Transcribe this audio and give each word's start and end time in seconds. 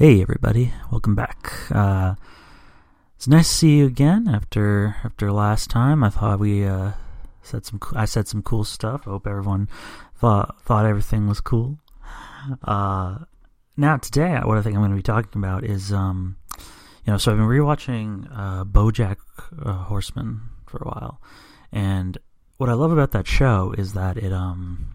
Hey 0.00 0.22
everybody, 0.22 0.72
welcome 0.90 1.14
back. 1.14 1.52
Uh, 1.70 2.14
it's 3.16 3.28
nice 3.28 3.48
to 3.48 3.54
see 3.54 3.76
you 3.76 3.86
again 3.86 4.28
after 4.28 4.96
after 5.04 5.30
last 5.30 5.68
time. 5.68 6.02
I 6.02 6.08
thought 6.08 6.38
we 6.38 6.64
uh, 6.64 6.92
said 7.42 7.66
some 7.66 7.78
I 7.94 8.06
said 8.06 8.26
some 8.26 8.40
cool 8.40 8.64
stuff. 8.64 9.02
I 9.06 9.10
hope 9.10 9.26
everyone 9.26 9.68
thought 10.16 10.58
thought 10.62 10.86
everything 10.86 11.28
was 11.28 11.42
cool. 11.42 11.80
Uh, 12.64 13.18
now 13.76 13.98
today, 13.98 14.40
what 14.42 14.56
I 14.56 14.62
think 14.62 14.74
I'm 14.74 14.80
going 14.80 14.90
to 14.92 14.96
be 14.96 15.02
talking 15.02 15.38
about 15.38 15.64
is 15.64 15.92
um, 15.92 16.38
you 17.04 17.12
know, 17.12 17.18
so 17.18 17.32
I've 17.32 17.36
been 17.36 17.46
rewatching 17.46 18.26
uh, 18.32 18.64
BoJack 18.64 19.18
uh, 19.62 19.84
Horseman 19.84 20.40
for 20.66 20.78
a 20.78 20.88
while, 20.88 21.20
and 21.72 22.16
what 22.56 22.70
I 22.70 22.72
love 22.72 22.90
about 22.90 23.10
that 23.10 23.26
show 23.26 23.74
is 23.76 23.92
that 23.92 24.16
it 24.16 24.32
um 24.32 24.94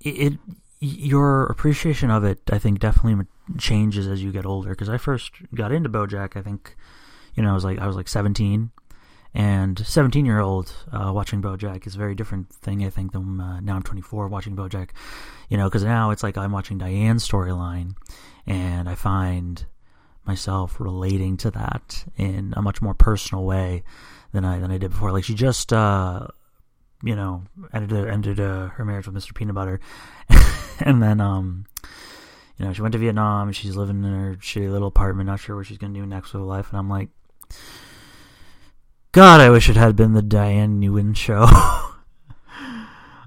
it, 0.00 0.34
it 0.34 0.38
your 0.84 1.46
appreciation 1.46 2.10
of 2.10 2.24
it, 2.24 2.40
I 2.50 2.58
think, 2.58 2.78
definitely 2.78 3.26
changes 3.58 4.06
as 4.06 4.22
you 4.22 4.32
get 4.32 4.46
older. 4.46 4.70
Because 4.70 4.88
I 4.88 4.98
first 4.98 5.32
got 5.54 5.72
into 5.72 5.88
BoJack, 5.88 6.36
I 6.36 6.42
think, 6.42 6.76
you 7.34 7.42
know, 7.42 7.50
I 7.50 7.54
was 7.54 7.64
like 7.64 7.78
I 7.78 7.86
was 7.86 7.96
like 7.96 8.08
17, 8.08 8.70
and 9.34 9.78
17 9.78 10.24
year 10.24 10.40
old 10.40 10.74
uh, 10.92 11.12
watching 11.12 11.42
BoJack 11.42 11.86
is 11.86 11.94
a 11.94 11.98
very 11.98 12.14
different 12.14 12.50
thing. 12.50 12.84
I 12.84 12.90
think 12.90 13.12
than 13.12 13.40
uh, 13.40 13.60
now 13.60 13.76
I'm 13.76 13.82
24 13.82 14.28
watching 14.28 14.56
BoJack, 14.56 14.90
you 15.48 15.56
know, 15.56 15.68
because 15.68 15.84
now 15.84 16.10
it's 16.10 16.22
like 16.22 16.36
I'm 16.36 16.52
watching 16.52 16.78
Diane's 16.78 17.26
storyline, 17.26 17.94
and 18.46 18.88
I 18.88 18.94
find 18.94 19.64
myself 20.26 20.80
relating 20.80 21.36
to 21.36 21.50
that 21.50 22.04
in 22.16 22.54
a 22.56 22.62
much 22.62 22.80
more 22.80 22.94
personal 22.94 23.44
way 23.44 23.84
than 24.32 24.44
I 24.44 24.58
than 24.58 24.70
I 24.70 24.78
did 24.78 24.90
before. 24.90 25.12
Like 25.12 25.24
she 25.24 25.34
just. 25.34 25.72
Uh, 25.72 26.28
you 27.04 27.14
know, 27.14 27.42
ended 27.72 27.92
ended 28.08 28.40
uh, 28.40 28.68
her 28.68 28.84
marriage 28.84 29.06
with 29.06 29.14
Mr. 29.14 29.34
Peanut 29.34 29.54
Butter, 29.54 29.78
and 30.80 31.02
then 31.02 31.20
um, 31.20 31.66
you 32.58 32.64
know, 32.64 32.72
she 32.72 32.82
went 32.82 32.92
to 32.92 32.98
Vietnam. 32.98 33.52
She's 33.52 33.76
living 33.76 34.04
in 34.04 34.12
her 34.12 34.36
shitty 34.36 34.70
little 34.70 34.88
apartment, 34.88 35.26
not 35.26 35.40
sure 35.40 35.56
what 35.56 35.66
she's 35.66 35.78
gonna 35.78 35.94
do 35.94 36.06
next 36.06 36.32
with 36.32 36.42
her 36.42 36.46
life. 36.46 36.70
And 36.70 36.78
I'm 36.78 36.88
like, 36.88 37.08
God, 39.12 39.40
I 39.40 39.50
wish 39.50 39.68
it 39.68 39.76
had 39.76 39.96
been 39.96 40.12
the 40.12 40.22
Diane 40.22 40.80
Nguyen 40.80 41.16
show. 41.16 41.46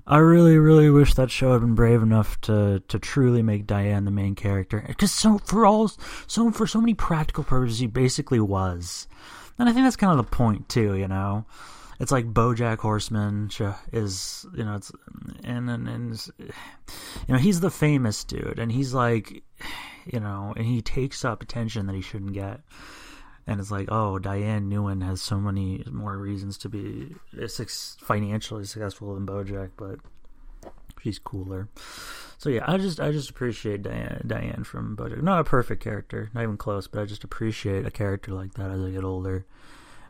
I 0.09 0.19
really, 0.19 0.57
really 0.57 0.89
wish 0.89 1.13
that 1.15 1.29
show 1.29 1.51
had 1.51 1.59
been 1.59 1.75
brave 1.75 2.01
enough 2.01 2.39
to 2.41 2.81
to 2.87 2.97
truly 2.97 3.41
make 3.41 3.67
Diane 3.67 4.05
the 4.05 4.11
main 4.11 4.35
character. 4.35 4.83
Because 4.87 5.11
so 5.11 5.37
for 5.39 5.65
all 5.65 5.91
so 6.27 6.49
for 6.51 6.65
so 6.65 6.79
many 6.79 6.93
practical 6.93 7.43
purposes, 7.43 7.79
he 7.79 7.87
basically 7.87 8.39
was, 8.39 9.07
and 9.59 9.67
I 9.67 9.73
think 9.73 9.85
that's 9.85 9.97
kind 9.97 10.17
of 10.17 10.25
the 10.25 10.31
point 10.31 10.69
too. 10.69 10.95
You 10.95 11.09
know, 11.09 11.45
it's 11.99 12.11
like 12.11 12.31
BoJack 12.31 12.79
Horseman 12.79 13.49
is 13.91 14.45
you 14.55 14.63
know 14.63 14.75
it's 14.75 14.91
and 15.43 15.69
and, 15.69 15.87
and 15.87 16.27
you 16.37 17.33
know 17.33 17.37
he's 17.37 17.59
the 17.59 17.71
famous 17.71 18.23
dude 18.23 18.59
and 18.59 18.71
he's 18.71 18.93
like 18.93 19.43
you 20.05 20.19
know 20.19 20.53
and 20.55 20.65
he 20.65 20.81
takes 20.81 21.25
up 21.25 21.41
attention 21.41 21.87
that 21.87 21.95
he 21.95 22.01
shouldn't 22.01 22.33
get. 22.33 22.61
And 23.49 23.61
it's 23.61 23.71
like 23.71 23.87
oh 23.89 24.19
Diane 24.19 24.69
Nguyen 24.69 25.03
has 25.05 25.21
so 25.21 25.37
many 25.37 25.83
more 25.89 26.17
reasons 26.17 26.57
to 26.59 26.69
be 26.69 27.15
financially 28.01 28.65
successful 28.65 29.15
than 29.15 29.25
BoJack 29.25 29.71
but 29.77 29.99
she's 31.01 31.17
cooler. 31.17 31.69
So 32.37 32.49
yeah 32.49 32.65
I 32.67 32.77
just 32.77 32.99
I 32.99 33.11
just 33.11 33.29
appreciate 33.29 33.83
Diane 33.83 34.21
Diane 34.27 34.65
from 34.65 34.95
BoJack. 34.97 35.23
Not 35.23 35.39
a 35.39 35.45
perfect 35.45 35.81
character 35.81 36.29
not 36.33 36.43
even 36.43 36.57
close 36.57 36.87
but 36.87 37.01
I 37.01 37.05
just 37.05 37.23
appreciate 37.23 37.87
a 37.87 37.91
character 37.91 38.33
like 38.33 38.53
that 38.55 38.69
as 38.69 38.81
I 38.81 38.91
get 38.91 39.05
older 39.05 39.45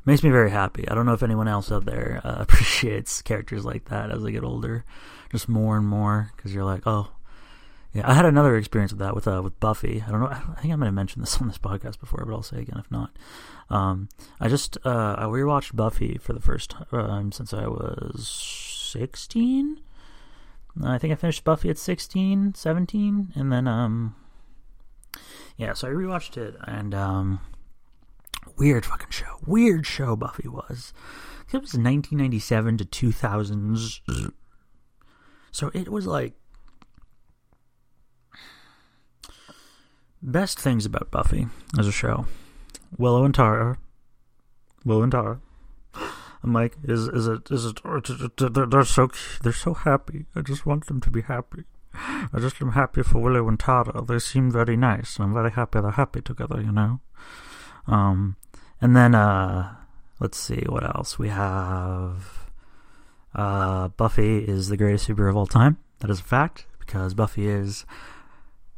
makes 0.07 0.23
me 0.23 0.29
very 0.29 0.49
happy. 0.49 0.87
I 0.87 0.95
don't 0.95 1.05
know 1.05 1.13
if 1.13 1.21
anyone 1.21 1.49
else 1.49 1.71
out 1.71 1.85
there 1.85 2.21
uh, 2.23 2.35
appreciates 2.39 3.21
characters 3.21 3.65
like 3.65 3.85
that 3.89 4.09
as 4.09 4.23
they 4.23 4.31
get 4.31 4.43
older, 4.43 4.85
just 5.31 5.49
more 5.49 5.77
and 5.77 5.85
more 5.85 6.31
because 6.35 6.53
you're 6.53 6.63
like, 6.63 6.87
oh, 6.87 7.11
yeah. 7.93 8.09
I 8.09 8.13
had 8.13 8.25
another 8.25 8.55
experience 8.55 8.91
with 8.93 8.99
that 8.99 9.13
with 9.13 9.27
uh, 9.27 9.41
with 9.43 9.59
Buffy. 9.59 10.03
I 10.07 10.11
don't 10.11 10.21
know. 10.21 10.27
I 10.27 10.61
think 10.61 10.73
I 10.73 10.77
might 10.77 10.85
have 10.85 10.93
mentioned 10.93 11.23
this 11.23 11.37
on 11.41 11.47
this 11.47 11.57
podcast 11.57 11.99
before, 11.99 12.23
but 12.25 12.33
I'll 12.33 12.41
say 12.41 12.59
again 12.59 12.79
if 12.79 12.89
not. 12.89 13.11
Um, 13.69 14.07
I 14.39 14.47
just 14.47 14.77
uh, 14.85 15.15
I 15.17 15.25
rewatched 15.25 15.75
Buffy 15.75 16.17
for 16.17 16.33
the 16.33 16.41
first 16.41 16.75
time 16.89 17.31
since 17.31 17.53
I 17.53 17.67
was 17.67 18.27
sixteen. 18.27 19.81
I 20.83 20.97
think 20.97 21.11
I 21.11 21.15
finished 21.15 21.43
Buffy 21.43 21.71
at 21.71 21.77
16, 21.79 22.53
17, 22.53 23.33
and 23.33 23.51
then 23.51 23.67
um, 23.67 24.15
yeah. 25.55 25.73
So 25.73 25.87
I 25.87 25.91
rewatched 25.91 26.37
it 26.37 26.55
and 26.65 26.93
um 26.93 27.39
weird 28.57 28.85
fucking 28.85 29.11
show. 29.11 29.37
Weird 29.45 29.85
show 29.85 30.15
Buffy 30.15 30.47
was. 30.47 30.93
It 31.53 31.61
was 31.61 31.73
1997 31.73 32.77
to 32.79 32.85
2000s. 32.85 34.31
So 35.51 35.71
it 35.73 35.89
was 35.89 36.05
like 36.05 36.33
best 40.21 40.59
things 40.59 40.85
about 40.85 41.11
Buffy 41.11 41.47
as 41.79 41.87
a 41.87 41.91
show. 41.91 42.25
Willow 42.97 43.23
and 43.23 43.33
Tara. 43.33 43.77
Willow 44.85 45.03
and 45.03 45.11
Tara. 45.11 45.39
I'm 46.43 46.53
like, 46.53 46.77
is 46.83 47.07
is 47.07 47.27
it 47.27 47.49
is 47.49 47.65
it? 47.65 47.79
They're, 48.37 48.65
they're 48.65 48.85
so 48.85 49.09
they're 49.41 49.53
so 49.53 49.73
happy. 49.73 50.25
I 50.35 50.41
just 50.41 50.65
want 50.65 50.85
them 50.87 51.01
to 51.01 51.09
be 51.09 51.21
happy. 51.21 51.63
I 51.93 52.39
just 52.39 52.61
am 52.61 52.73
happy 52.73 53.01
for 53.03 53.19
Willow 53.19 53.47
and 53.47 53.59
Tara. 53.59 54.03
They 54.05 54.19
seem 54.19 54.51
very 54.51 54.77
nice. 54.77 55.19
I'm 55.19 55.33
very 55.33 55.51
happy 55.51 55.81
they're 55.81 55.91
happy 55.91 56.21
together. 56.21 56.61
You 56.61 56.71
know. 56.71 56.99
Um, 57.87 58.35
and 58.81 58.95
then 58.95 59.15
uh, 59.15 59.75
let's 60.19 60.39
see 60.39 60.63
what 60.67 60.83
else 60.83 61.17
we 61.17 61.29
have. 61.29 62.49
Uh, 63.33 63.89
Buffy 63.89 64.39
is 64.39 64.69
the 64.69 64.77
greatest 64.77 65.07
superhero 65.07 65.29
of 65.29 65.37
all 65.37 65.47
time. 65.47 65.77
That 65.99 66.09
is 66.09 66.19
a 66.19 66.23
fact 66.23 66.65
because 66.79 67.13
Buffy 67.13 67.47
is 67.47 67.85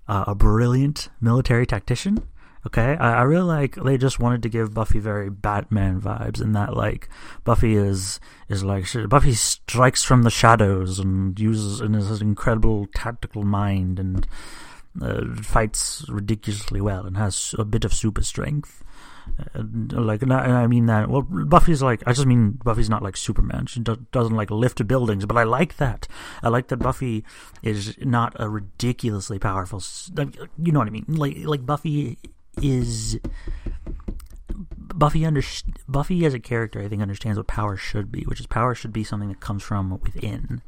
uh, 0.08 0.26
a 0.28 0.36
brilliant 0.36 1.10
military 1.22 1.66
tactician. 1.66 2.28
Okay, 2.68 2.98
I, 2.98 3.20
I, 3.20 3.22
really 3.22 3.44
like. 3.46 3.76
They 3.76 3.98
just 3.98 4.20
wanted 4.20 4.44
to 4.44 4.50
give 4.50 4.74
Buffy 4.74 5.00
very 5.00 5.30
Batman 5.30 6.02
vibes, 6.02 6.42
in 6.42 6.52
that 6.54 6.76
like 6.76 7.08
Buffy 7.46 7.76
is 7.76 8.20
is 8.50 8.66
like 8.66 8.86
Buffy 9.08 9.34
strikes 9.34 10.04
from 10.04 10.24
the 10.24 10.30
shadows 10.30 11.00
and 11.00 11.40
uses 11.40 11.80
and 11.80 11.96
has 11.96 12.20
an 12.20 12.28
incredible 12.28 12.88
tactical 12.94 13.44
mind 13.44 13.98
and 13.98 14.28
uh, 15.02 15.34
fights 15.42 16.06
ridiculously 16.10 16.82
well 16.82 17.06
and 17.06 17.16
has 17.16 17.56
a 17.58 17.64
bit 17.64 17.86
of 17.86 17.94
super 17.94 18.24
strength. 18.24 18.84
Like, 19.56 20.22
and 20.22 20.34
I 20.34 20.68
mean 20.68 20.86
that. 20.88 21.10
Well, 21.10 21.22
Buffy's 21.22 21.82
like, 21.82 22.04
I 22.06 22.14
just 22.14 22.28
mean 22.28 22.52
Buffy's 22.64 22.90
not 22.90 23.04
like 23.04 23.18
Superman. 23.18 23.66
She 23.66 23.80
do, 23.80 24.06
doesn't 24.12 24.36
like 24.36 24.52
lift 24.52 24.86
buildings, 24.88 25.26
but 25.26 25.38
I 25.38 25.44
like 25.44 25.78
that. 25.78 26.08
I 26.44 26.50
like 26.50 26.68
that 26.68 26.78
Buffy 26.78 27.24
is 27.64 27.98
not 28.00 28.36
a 28.40 28.50
ridiculously 28.50 29.40
powerful. 29.40 29.82
You 30.18 30.72
know 30.72 30.80
what 30.80 30.88
I 30.88 30.92
mean? 30.92 31.06
Like, 31.08 31.38
like 31.40 31.66
Buffy 31.66 32.18
is. 32.62 33.20
Buffy 34.76 35.26
under 35.26 35.42
Buffy 35.88 36.26
as 36.26 36.34
a 36.34 36.40
character, 36.40 36.82
I 36.82 36.88
think, 36.88 37.02
understands 37.02 37.38
what 37.38 37.48
power 37.48 37.78
should 37.78 38.12
be, 38.12 38.24
which 38.24 38.40
is 38.40 38.48
power 38.48 38.76
should 38.76 38.92
be 38.92 39.04
something 39.04 39.30
that 39.30 39.40
comes 39.40 39.64
from 39.64 39.92
within. 40.02 40.62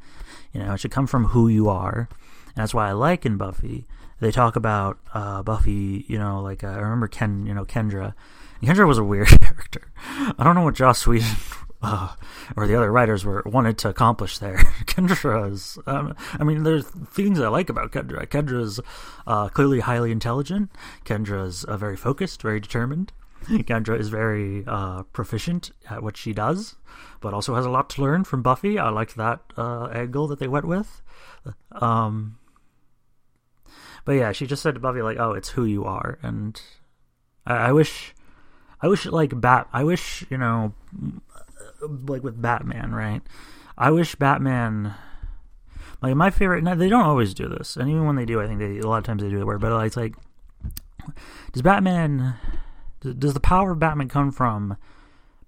You 0.52 0.62
know, 0.62 0.74
it 0.74 0.80
should 0.80 0.90
come 0.90 1.06
from 1.06 1.26
who 1.26 1.48
you 1.48 1.68
are, 1.68 2.08
and 2.46 2.56
that's 2.56 2.72
why 2.72 2.88
I 2.88 2.92
like 2.92 3.26
in 3.26 3.36
Buffy. 3.36 3.86
They 4.20 4.30
talk 4.30 4.54
about 4.54 4.98
uh, 5.12 5.42
Buffy, 5.42 6.06
you 6.08 6.18
know, 6.18 6.40
like 6.40 6.62
uh, 6.62 6.68
I 6.68 6.76
remember 6.76 7.08
Ken, 7.08 7.44
you 7.44 7.52
know, 7.52 7.64
Kendra 7.64 8.14
Kendra 8.62 8.86
was 8.86 8.98
a 8.98 9.04
weird 9.04 9.28
character. 9.40 9.92
I 9.96 10.44
don't 10.44 10.54
know 10.54 10.62
what 10.62 10.74
Joss 10.74 11.06
Whedon 11.06 11.36
uh, 11.82 12.14
or 12.56 12.66
the 12.66 12.76
other 12.76 12.92
writers 12.92 13.24
were 13.24 13.42
wanted 13.44 13.76
to 13.78 13.88
accomplish 13.88 14.38
there. 14.38 14.56
Kendra 14.84 15.50
is, 15.50 15.78
um, 15.86 16.14
I 16.34 16.44
mean, 16.44 16.62
there's 16.62 16.86
things 16.86 17.40
I 17.40 17.48
like 17.48 17.68
about 17.68 17.92
Kendra. 17.92 18.26
Kendra 18.26 18.62
is 18.62 18.80
uh, 19.26 19.48
clearly 19.48 19.80
highly 19.80 20.12
intelligent. 20.12 20.70
Kendra 21.04 21.46
is 21.46 21.64
uh, 21.64 21.76
very 21.76 21.96
focused, 21.96 22.40
very 22.42 22.60
determined. 22.60 23.12
Kendra 23.48 23.98
is 23.98 24.08
very 24.08 24.62
uh, 24.68 25.02
proficient 25.12 25.72
at 25.90 26.00
what 26.00 26.16
she 26.16 26.32
does, 26.32 26.76
but 27.20 27.34
also 27.34 27.56
has 27.56 27.66
a 27.66 27.70
lot 27.70 27.90
to 27.90 28.02
learn 28.02 28.22
from 28.22 28.40
Buffy. 28.40 28.78
I 28.78 28.90
like 28.90 29.14
that 29.14 29.40
uh, 29.56 29.86
angle 29.86 30.28
that 30.28 30.38
they 30.38 30.46
went 30.46 30.64
with. 30.64 31.02
Um, 31.72 32.38
but 34.04 34.12
yeah, 34.12 34.30
she 34.30 34.46
just 34.46 34.62
said 34.62 34.74
to 34.74 34.80
Buffy 34.80 35.02
like, 35.02 35.18
"Oh, 35.18 35.32
it's 35.32 35.50
who 35.50 35.64
you 35.64 35.84
are," 35.84 36.20
and 36.22 36.60
I, 37.44 37.54
I 37.54 37.72
wish 37.72 38.14
I 38.82 38.88
wish 38.88 39.06
like 39.06 39.40
Bat. 39.40 39.68
I 39.72 39.84
wish 39.84 40.24
you 40.28 40.36
know, 40.36 40.74
like 41.80 42.22
with 42.24 42.40
Batman, 42.42 42.92
right? 42.92 43.22
I 43.78 43.90
wish 43.90 44.14
Batman. 44.16 44.94
Like 46.02 46.16
my 46.16 46.30
favorite. 46.30 46.64
They 46.78 46.88
don't 46.88 47.04
always 47.04 47.32
do 47.32 47.48
this, 47.48 47.76
and 47.76 47.88
even 47.88 48.06
when 48.06 48.16
they 48.16 48.24
do, 48.24 48.40
I 48.40 48.46
think 48.48 48.58
they 48.58 48.78
a 48.78 48.86
lot 48.86 48.98
of 48.98 49.04
times 49.04 49.22
they 49.22 49.30
do 49.30 49.40
it. 49.40 49.44
Where, 49.44 49.58
but 49.58 49.84
it's 49.86 49.96
like, 49.96 50.16
does 51.52 51.62
Batman? 51.62 52.34
Does 53.00 53.34
the 53.34 53.40
power 53.40 53.72
of 53.72 53.78
Batman 53.78 54.08
come 54.08 54.32
from 54.32 54.76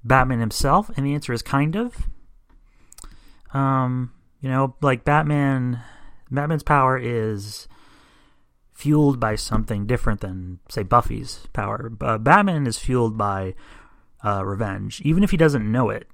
Batman 0.05 0.41
himself? 0.41 0.91
And 0.97 1.05
the 1.05 1.15
answer 1.15 1.33
is 1.33 1.43
kind 1.43 1.77
of. 1.77 2.09
Um, 3.53 4.13
you 4.41 4.49
know, 4.49 4.77
like 4.81 5.05
Batman. 5.05 5.81
Batman's 6.31 6.63
power 6.63 6.99
is 6.99 7.69
fueled 8.75 9.19
by 9.21 9.37
something 9.37 9.87
different 9.87 10.21
than, 10.21 10.59
say, 10.69 10.83
Buffy's 10.83 11.47
power. 11.53 11.93
Uh, 12.01 12.19
Batman 12.19 12.67
is 12.67 12.79
fueled 12.79 13.17
by 13.17 13.55
uh, 14.25 14.45
revenge, 14.45 15.01
even 15.03 15.23
if 15.23 15.31
he 15.31 15.37
doesn't 15.37 15.71
know 15.71 15.91
it. 15.91 16.09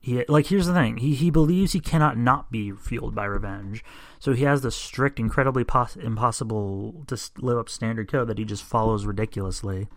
he 0.00 0.24
like 0.28 0.46
here's 0.46 0.66
the 0.66 0.72
thing 0.72 0.98
he 0.98 1.14
he 1.14 1.30
believes 1.30 1.72
he 1.72 1.80
cannot 1.80 2.16
not 2.16 2.50
be 2.50 2.72
fueled 2.72 3.14
by 3.14 3.24
revenge 3.24 3.84
so 4.18 4.32
he 4.32 4.44
has 4.44 4.62
this 4.62 4.74
strict 4.74 5.18
incredibly 5.18 5.64
pos- 5.64 5.96
impossible 5.96 7.04
to 7.06 7.16
live 7.38 7.58
up 7.58 7.68
standard 7.68 8.10
code 8.10 8.28
that 8.28 8.38
he 8.38 8.44
just 8.44 8.64
follows 8.64 9.04
ridiculously 9.06 9.88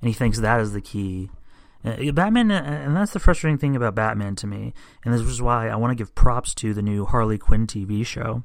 and 0.00 0.08
he 0.08 0.12
thinks 0.12 0.38
that 0.38 0.60
is 0.60 0.72
the 0.72 0.80
key 0.80 1.30
uh, 1.84 2.10
Batman, 2.12 2.50
uh, 2.50 2.62
and 2.62 2.96
that's 2.96 3.12
the 3.12 3.20
frustrating 3.20 3.56
thing 3.58 3.76
about 3.76 3.94
Batman 3.94 4.34
to 4.36 4.48
me, 4.48 4.74
and 5.04 5.14
this 5.14 5.20
is 5.20 5.40
why 5.40 5.68
I 5.68 5.76
want 5.76 5.92
to 5.92 5.94
give 5.94 6.12
props 6.14 6.52
to 6.54 6.74
the 6.74 6.82
new 6.82 7.04
Harley 7.04 7.38
Quinn 7.38 7.68
TV 7.68 8.04
show. 8.04 8.42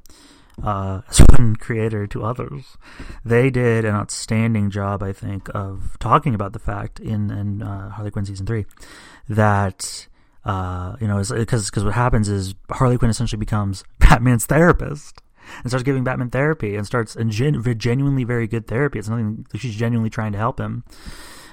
Uh, 0.62 1.00
as 1.08 1.18
one 1.36 1.56
creator 1.56 2.06
to 2.06 2.24
others, 2.24 2.76
they 3.24 3.50
did 3.50 3.84
an 3.84 3.94
outstanding 3.94 4.70
job, 4.70 5.02
I 5.02 5.12
think, 5.12 5.48
of 5.54 5.96
talking 5.98 6.34
about 6.34 6.52
the 6.52 6.58
fact 6.58 7.00
in 7.00 7.30
in 7.30 7.62
uh, 7.62 7.90
Harley 7.90 8.10
Quinn 8.10 8.24
season 8.24 8.46
three 8.46 8.66
that 9.28 10.06
uh, 10.44 10.96
you 11.00 11.08
know, 11.08 11.18
because 11.18 11.70
because 11.70 11.84
what 11.84 11.94
happens 11.94 12.28
is 12.28 12.54
Harley 12.70 12.98
Quinn 12.98 13.10
essentially 13.10 13.40
becomes 13.40 13.82
Batman's 13.98 14.46
therapist 14.46 15.20
and 15.62 15.70
starts 15.70 15.84
giving 15.84 16.04
Batman 16.04 16.30
therapy 16.30 16.76
and 16.76 16.86
starts 16.86 17.16
and 17.16 17.30
gen- 17.30 17.62
genuinely 17.78 18.24
very 18.24 18.46
good 18.46 18.66
therapy. 18.66 18.98
It's 18.98 19.08
nothing 19.08 19.46
she's 19.56 19.74
genuinely 19.74 20.10
trying 20.10 20.32
to 20.32 20.38
help 20.38 20.60
him 20.60 20.84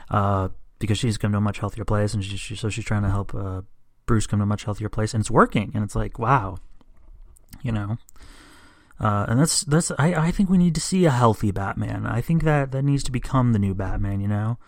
uh, 0.10 0.50
because 0.80 0.98
she's 0.98 1.18
come 1.18 1.32
to 1.32 1.38
a 1.38 1.42
much 1.42 1.60
healthier 1.60 1.86
place, 1.86 2.14
and 2.14 2.24
she, 2.24 2.38
she, 2.38 2.56
so 2.56 2.70
she's 2.70 2.86
trying 2.86 3.04
to 3.04 3.10
help 3.10 3.34
uh, 3.34 3.62
Bruce 4.06 4.28
come 4.28 4.40
to 4.40 4.44
a 4.44 4.48
much 4.48 4.66
healthier 4.66 4.90
place, 4.90 5.14
and 5.14 5.22
it's 5.22 5.32
working. 5.32 5.72
And 5.74 5.84
it's 5.84 5.96
like, 5.96 6.20
wow, 6.20 6.58
you 7.62 7.72
know. 7.72 7.98
Uh, 9.02 9.26
and 9.28 9.40
that's 9.40 9.62
that's 9.62 9.92
I, 9.98 10.14
I 10.14 10.32
think 10.32 10.50
we 10.50 10.60
need 10.60 10.76
to 10.76 10.82
see 10.82 11.06
a 11.06 11.12
healthy 11.12 11.50
Batman. 11.50 12.06
I 12.06 12.22
think 12.22 12.44
that 12.44 12.72
that 12.72 12.84
needs 12.84 13.04
to 13.06 13.12
become 13.12 13.52
the 13.52 13.60
new 13.60 13.74
Batman. 13.74 14.22
You 14.22 14.28
know, 14.28 14.60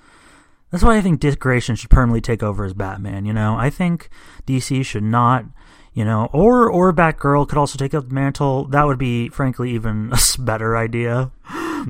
that's 0.72 0.84
why 0.84 0.98
I 0.98 1.02
think 1.02 1.20
Dick 1.20 1.40
Grayson 1.40 1.76
should 1.76 1.92
permanently 1.92 2.20
take 2.20 2.42
over 2.42 2.66
as 2.66 2.74
Batman. 2.74 3.26
You 3.26 3.34
know, 3.34 3.56
I 3.56 3.70
think 3.70 4.10
DC 4.48 4.84
should 4.86 5.04
not, 5.04 5.46
you 5.94 6.04
know, 6.04 6.30
or 6.34 6.68
or 6.68 6.92
Batgirl 6.92 7.48
could 7.48 7.60
also 7.60 7.78
take 7.78 7.94
up 7.94 8.08
the 8.10 8.14
mantle. 8.16 8.66
That 8.66 8.88
would 8.88 8.98
be, 8.98 9.30
frankly, 9.30 9.70
even 9.70 10.12
a 10.38 10.42
better 10.42 10.76
idea. 10.76 11.32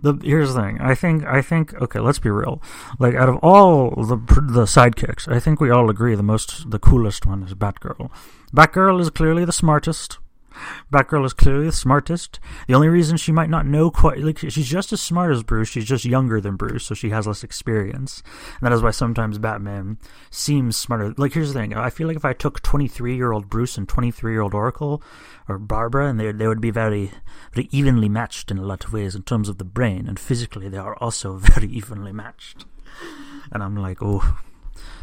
The, 0.02 0.20
here's 0.22 0.54
the 0.54 0.62
thing. 0.62 0.82
I 0.82 0.96
think 0.96 1.24
I 1.26 1.42
think 1.42 1.74
okay. 1.82 2.02
Let's 2.02 2.20
be 2.20 2.30
real. 2.30 2.62
Like 3.00 3.16
out 3.16 3.30
of 3.30 3.38
all 3.38 3.92
the 3.92 4.18
the 4.18 4.66
sidekicks, 4.66 5.32
I 5.32 5.40
think 5.40 5.62
we 5.62 5.70
all 5.70 5.90
agree 5.90 6.14
the 6.16 6.24
most 6.24 6.70
the 6.72 6.80
coolest 6.80 7.26
one 7.26 7.44
is 7.44 7.54
Batgirl. 7.54 8.12
Batgirl 8.54 9.00
is 9.00 9.10
clearly 9.12 9.46
the 9.46 9.54
smartest. 9.54 10.18
Batgirl 10.92 11.26
is 11.26 11.34
clearly 11.34 11.66
the 11.66 11.72
smartest. 11.72 12.40
The 12.68 12.74
only 12.74 12.88
reason 12.88 13.18
she 13.18 13.32
might 13.32 13.50
not 13.50 13.66
know 13.66 13.90
quite, 13.92 14.20
like, 14.20 14.38
she's 14.38 14.68
just 14.68 14.94
as 14.94 15.02
smart 15.02 15.32
as 15.32 15.44
Bruce. 15.44 15.70
She's 15.70 15.86
just 15.86 16.06
younger 16.06 16.40
than 16.40 16.56
Bruce, 16.56 16.86
so 16.86 16.96
she 16.96 17.10
has 17.10 17.28
less 17.28 17.44
experience. 17.44 18.24
And 18.60 18.66
that 18.66 18.74
is 18.74 18.82
why 18.82 18.92
sometimes 18.92 19.38
Batman 19.38 19.98
seems 20.30 20.78
smarter. 20.78 21.14
Like, 21.18 21.34
here's 21.34 21.54
the 21.54 21.60
thing. 21.60 21.74
I 21.74 21.90
feel 21.90 22.08
like 22.08 22.18
if 22.18 22.26
I 22.26 22.34
took 22.34 22.62
23 22.62 23.16
year 23.16 23.32
old 23.32 23.50
Bruce 23.50 23.78
and 23.78 23.88
23 23.88 24.32
year 24.32 24.42
old 24.42 24.54
Oracle 24.54 25.04
or 25.48 25.58
Barbara, 25.58 26.08
and 26.08 26.20
they, 26.20 26.32
they 26.32 26.48
would 26.48 26.62
be 26.62 26.72
very, 26.72 27.12
very 27.54 27.68
evenly 27.72 28.10
matched 28.10 28.52
in 28.52 28.58
a 28.58 28.66
lot 28.66 28.86
of 28.86 28.94
ways 28.94 29.16
in 29.16 29.24
terms 29.24 29.50
of 29.50 29.58
the 29.58 29.64
brain, 29.64 30.08
and 30.08 30.20
physically 30.20 30.70
they 30.70 30.78
are 30.78 30.96
also 30.98 31.34
very 31.38 31.68
evenly 31.68 32.12
matched. 32.12 32.66
And 33.52 33.64
I'm 33.64 33.76
like, 33.76 33.98
oh. 34.02 34.38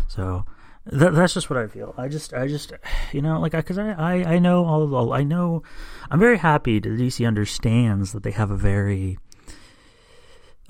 So, 0.08 0.44
that, 0.86 1.14
that's 1.14 1.34
just 1.34 1.50
what 1.50 1.58
I 1.58 1.66
feel. 1.66 1.94
I 1.96 2.08
just, 2.08 2.32
I 2.32 2.46
just, 2.46 2.72
you 3.12 3.22
know, 3.22 3.40
like, 3.40 3.52
because 3.52 3.78
I, 3.78 3.90
I, 3.92 4.34
I 4.34 4.38
know 4.38 4.64
all, 4.64 4.94
all, 4.94 5.12
I 5.12 5.22
know, 5.22 5.62
I'm 6.10 6.18
very 6.18 6.38
happy 6.38 6.78
that 6.78 6.88
DC 6.88 7.26
understands 7.26 8.12
that 8.12 8.22
they 8.22 8.30
have 8.30 8.50
a 8.50 8.56
very 8.56 9.18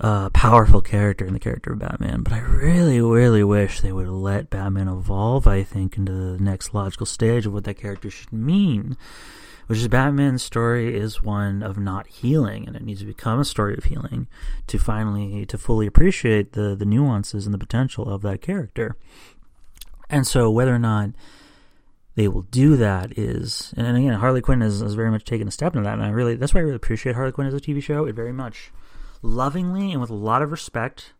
uh, 0.01 0.29
powerful 0.31 0.81
character 0.81 1.25
in 1.25 1.33
the 1.33 1.39
character 1.39 1.73
of 1.73 1.79
Batman, 1.79 2.23
but 2.23 2.33
I 2.33 2.39
really, 2.39 2.99
really 2.99 3.43
wish 3.43 3.79
they 3.79 3.91
would 3.91 4.09
let 4.09 4.49
Batman 4.49 4.87
evolve, 4.87 5.47
I 5.47 5.63
think, 5.63 5.95
into 5.95 6.11
the 6.11 6.43
next 6.43 6.73
logical 6.73 7.05
stage 7.05 7.45
of 7.45 7.53
what 7.53 7.63
that 7.65 7.75
character 7.75 8.09
should 8.09 8.33
mean. 8.33 8.97
Which 9.67 9.79
is 9.79 9.87
Batman's 9.87 10.43
story 10.43 10.97
is 10.97 11.23
one 11.23 11.63
of 11.63 11.77
not 11.77 12.07
healing, 12.07 12.67
and 12.67 12.75
it 12.75 12.81
needs 12.81 12.99
to 13.01 13.05
become 13.05 13.39
a 13.39 13.45
story 13.45 13.75
of 13.77 13.85
healing 13.85 14.27
to 14.67 14.77
finally 14.77 15.45
to 15.45 15.57
fully 15.57 15.87
appreciate 15.87 16.53
the 16.53 16.75
the 16.75 16.83
nuances 16.83 17.45
and 17.45 17.53
the 17.53 17.59
potential 17.59 18.09
of 18.09 18.21
that 18.23 18.41
character. 18.41 18.97
And 20.11 20.27
so 20.27 20.51
whether 20.51 20.75
or 20.75 20.79
not 20.79 21.11
they 22.15 22.27
will 22.27 22.43
do 22.43 22.75
that 22.77 23.17
is, 23.17 23.73
and 23.77 23.97
again, 23.97 24.13
Harley 24.13 24.41
Quinn 24.41 24.61
has, 24.61 24.81
has 24.81 24.93
very 24.93 25.09
much 25.09 25.23
taken 25.23 25.47
a 25.47 25.51
step 25.51 25.73
into 25.73 25.85
that, 25.85 25.93
and 25.93 26.03
I 26.03 26.09
really 26.09 26.35
that's 26.35 26.53
why 26.53 26.59
I 26.59 26.63
really 26.63 26.75
appreciate 26.75 27.15
Harley 27.15 27.31
Quinn 27.31 27.47
as 27.47 27.53
a 27.53 27.59
TV 27.59 27.81
show. 27.81 28.05
It 28.05 28.13
very 28.13 28.33
much 28.33 28.71
lovingly 29.23 29.91
and 29.91 30.01
with 30.01 30.09
a 30.09 30.15
lot 30.15 30.41
of 30.41 30.51
respect 30.51 31.13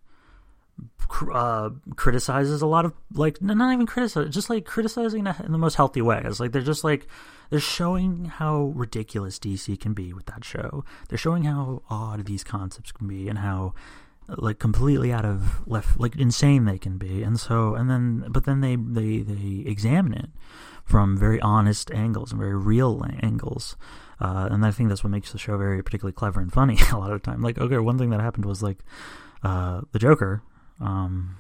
uh, 1.34 1.70
criticizes 1.96 2.62
a 2.62 2.68
lot 2.68 2.86
of 2.86 2.94
like 3.14 3.42
not 3.42 3.74
even 3.74 3.86
criticize, 3.86 4.34
just 4.34 4.50
like 4.50 4.66
criticizing 4.66 5.28
in 5.28 5.52
the 5.52 5.58
most 5.58 5.76
healthy 5.76 6.02
way. 6.02 6.22
It's 6.26 6.40
like 6.40 6.52
they're 6.52 6.62
just 6.62 6.84
like 6.84 7.08
they're 7.50 7.60
showing 7.60 8.26
how 8.26 8.74
ridiculous 8.76 9.38
DC 9.40 9.80
can 9.80 9.94
be 9.94 10.14
with 10.14 10.26
that 10.28 10.44
show. 10.44 10.84
They're 11.10 11.18
showing 11.18 11.44
how 11.44 11.84
odd 11.90 12.26
these 12.26 12.44
concepts 12.44 12.92
can 12.92 13.08
be 13.08 13.28
and 13.28 13.40
how 13.40 13.74
like 14.38 14.60
completely 14.60 15.12
out 15.12 15.26
of 15.26 15.68
left 15.68 16.00
like 16.00 16.16
insane 16.16 16.66
they 16.66 16.78
can 16.78 16.98
be. 16.98 17.24
And 17.24 17.40
so 17.40 17.76
and 17.76 17.90
then 17.90 18.26
but 18.30 18.46
then 18.46 18.62
they 18.62 18.76
they 18.76 19.22
they 19.22 19.70
examine 19.70 20.14
it 20.14 20.30
from 20.86 21.18
very 21.18 21.40
honest 21.42 21.92
angles 21.92 22.32
and 22.32 22.40
very 22.40 22.56
real 22.56 23.04
angles. 23.22 23.76
Uh, 24.20 24.50
and 24.52 24.66
I 24.66 24.72
think 24.72 24.90
that's 24.90 25.04
what 25.04 25.10
makes 25.10 25.32
the 25.32 25.40
show 25.40 25.58
very 25.58 25.82
particularly 25.82 26.14
clever 26.14 26.40
and 26.40 26.52
funny 26.52 26.78
a 26.92 26.98
lot 26.98 27.12
of 27.12 27.22
the 27.22 27.32
time. 27.32 27.42
Like 27.42 27.58
okay 27.58 27.78
one 27.78 27.98
thing 27.98 28.10
that 28.12 28.22
happened 28.22 28.46
was 28.46 28.62
like 28.62 28.80
uh, 29.44 29.82
the 29.92 30.00
Joker 30.00 30.42
um, 30.80 31.38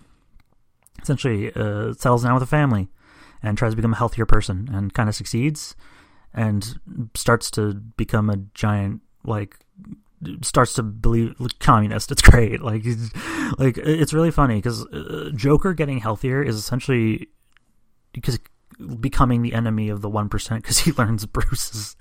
essentially 1.02 1.54
uh, 1.54 1.94
settles 1.94 2.24
down 2.24 2.34
with 2.34 2.44
a 2.44 2.48
family 2.48 2.90
and 3.44 3.58
tries 3.58 3.72
to 3.72 3.76
become 3.76 3.94
a 3.94 3.98
healthier 3.98 4.26
person 4.26 4.70
and 4.72 4.94
kind 4.94 5.10
of 5.10 5.16
succeeds 5.16 5.76
and 6.34 6.80
starts 7.16 7.52
to 7.52 7.74
become 7.74 8.30
a 8.30 8.38
giant 8.54 9.02
like 9.24 9.60
starts 10.42 10.74
to 10.74 10.84
believe 10.84 11.40
like, 11.40 11.60
communist. 11.60 12.12
It's 12.12 12.22
great. 12.22 12.62
Like, 12.72 12.84
like 13.58 13.78
it's 13.78 14.14
really 14.14 14.32
funny 14.32 14.56
because 14.56 14.86
uh, 14.88 15.32
Joker 15.36 15.74
getting 15.74 16.00
healthier 16.00 16.42
is 16.42 16.56
essentially 16.56 17.28
because 18.14 18.40
becoming 19.00 19.42
the 19.42 19.54
enemy 19.54 19.90
of 19.90 20.02
the 20.02 20.10
one 20.10 20.30
percent 20.30 20.64
because 20.64 20.80
he 20.80 20.92
learns 20.98 21.26
Bruce's 21.26 21.96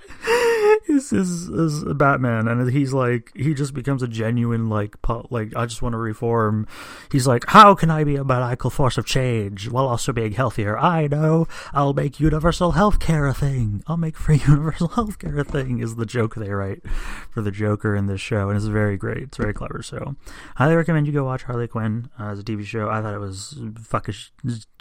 is, 0.89 1.13
is 1.13 1.49
is 1.49 1.85
Batman, 1.95 2.49
and 2.49 2.71
he's 2.71 2.93
like 2.93 3.33
he 3.35 3.55
just 3.55 3.75
becomes 3.75 4.03
a 4.03 4.09
genuine 4.09 4.69
like 4.69 4.97
like 5.31 5.55
I 5.57 5.67
just 5.67 5.83
want 5.83 5.95
to 5.95 5.99
reform. 5.99 6.67
He's 7.11 7.27
like, 7.27 7.45
how 7.49 7.75
can 7.75 7.91
I 7.91 8.05
be 8.05 8.17
a 8.17 8.25
maniacal 8.25 8.71
force 8.71 8.99
of 8.99 9.07
change 9.07 9.69
while 9.69 9.87
also 9.87 10.13
being 10.13 10.33
healthier? 10.33 10.79
I 10.79 11.07
know 11.07 11.47
I'll 11.73 11.95
make 11.95 12.21
universal 12.21 12.73
healthcare 12.73 13.29
a 13.29 13.35
thing. 13.35 13.83
I'll 13.87 13.97
make 13.97 14.17
free 14.17 14.43
universal 14.47 14.89
healthcare 14.91 15.39
a 15.39 15.45
thing. 15.45 15.81
Is 15.81 15.97
the 15.97 16.07
joke 16.07 16.35
they 16.35 16.51
write 16.51 16.83
for 17.31 17.43
the 17.43 17.51
Joker 17.51 17.95
in 17.95 18.07
this 18.07 18.21
show, 18.21 18.49
and 18.49 18.57
it's 18.57 18.67
very 18.67 18.97
great. 18.97 19.25
It's 19.25 19.37
very 19.37 19.55
clever. 19.55 19.83
So, 19.83 20.17
highly 20.57 20.77
recommend 20.77 21.07
you 21.07 21.13
go 21.13 21.25
watch 21.25 21.45
Harley 21.45 21.69
Quinn 21.69 22.09
uh, 22.19 22.29
as 22.29 22.39
a 22.41 22.45
TV 22.45 22.65
show. 22.65 22.89
I 22.89 23.03
thought 23.03 23.15
it 23.15 23.19
was 23.19 23.61
fucking 23.83 24.15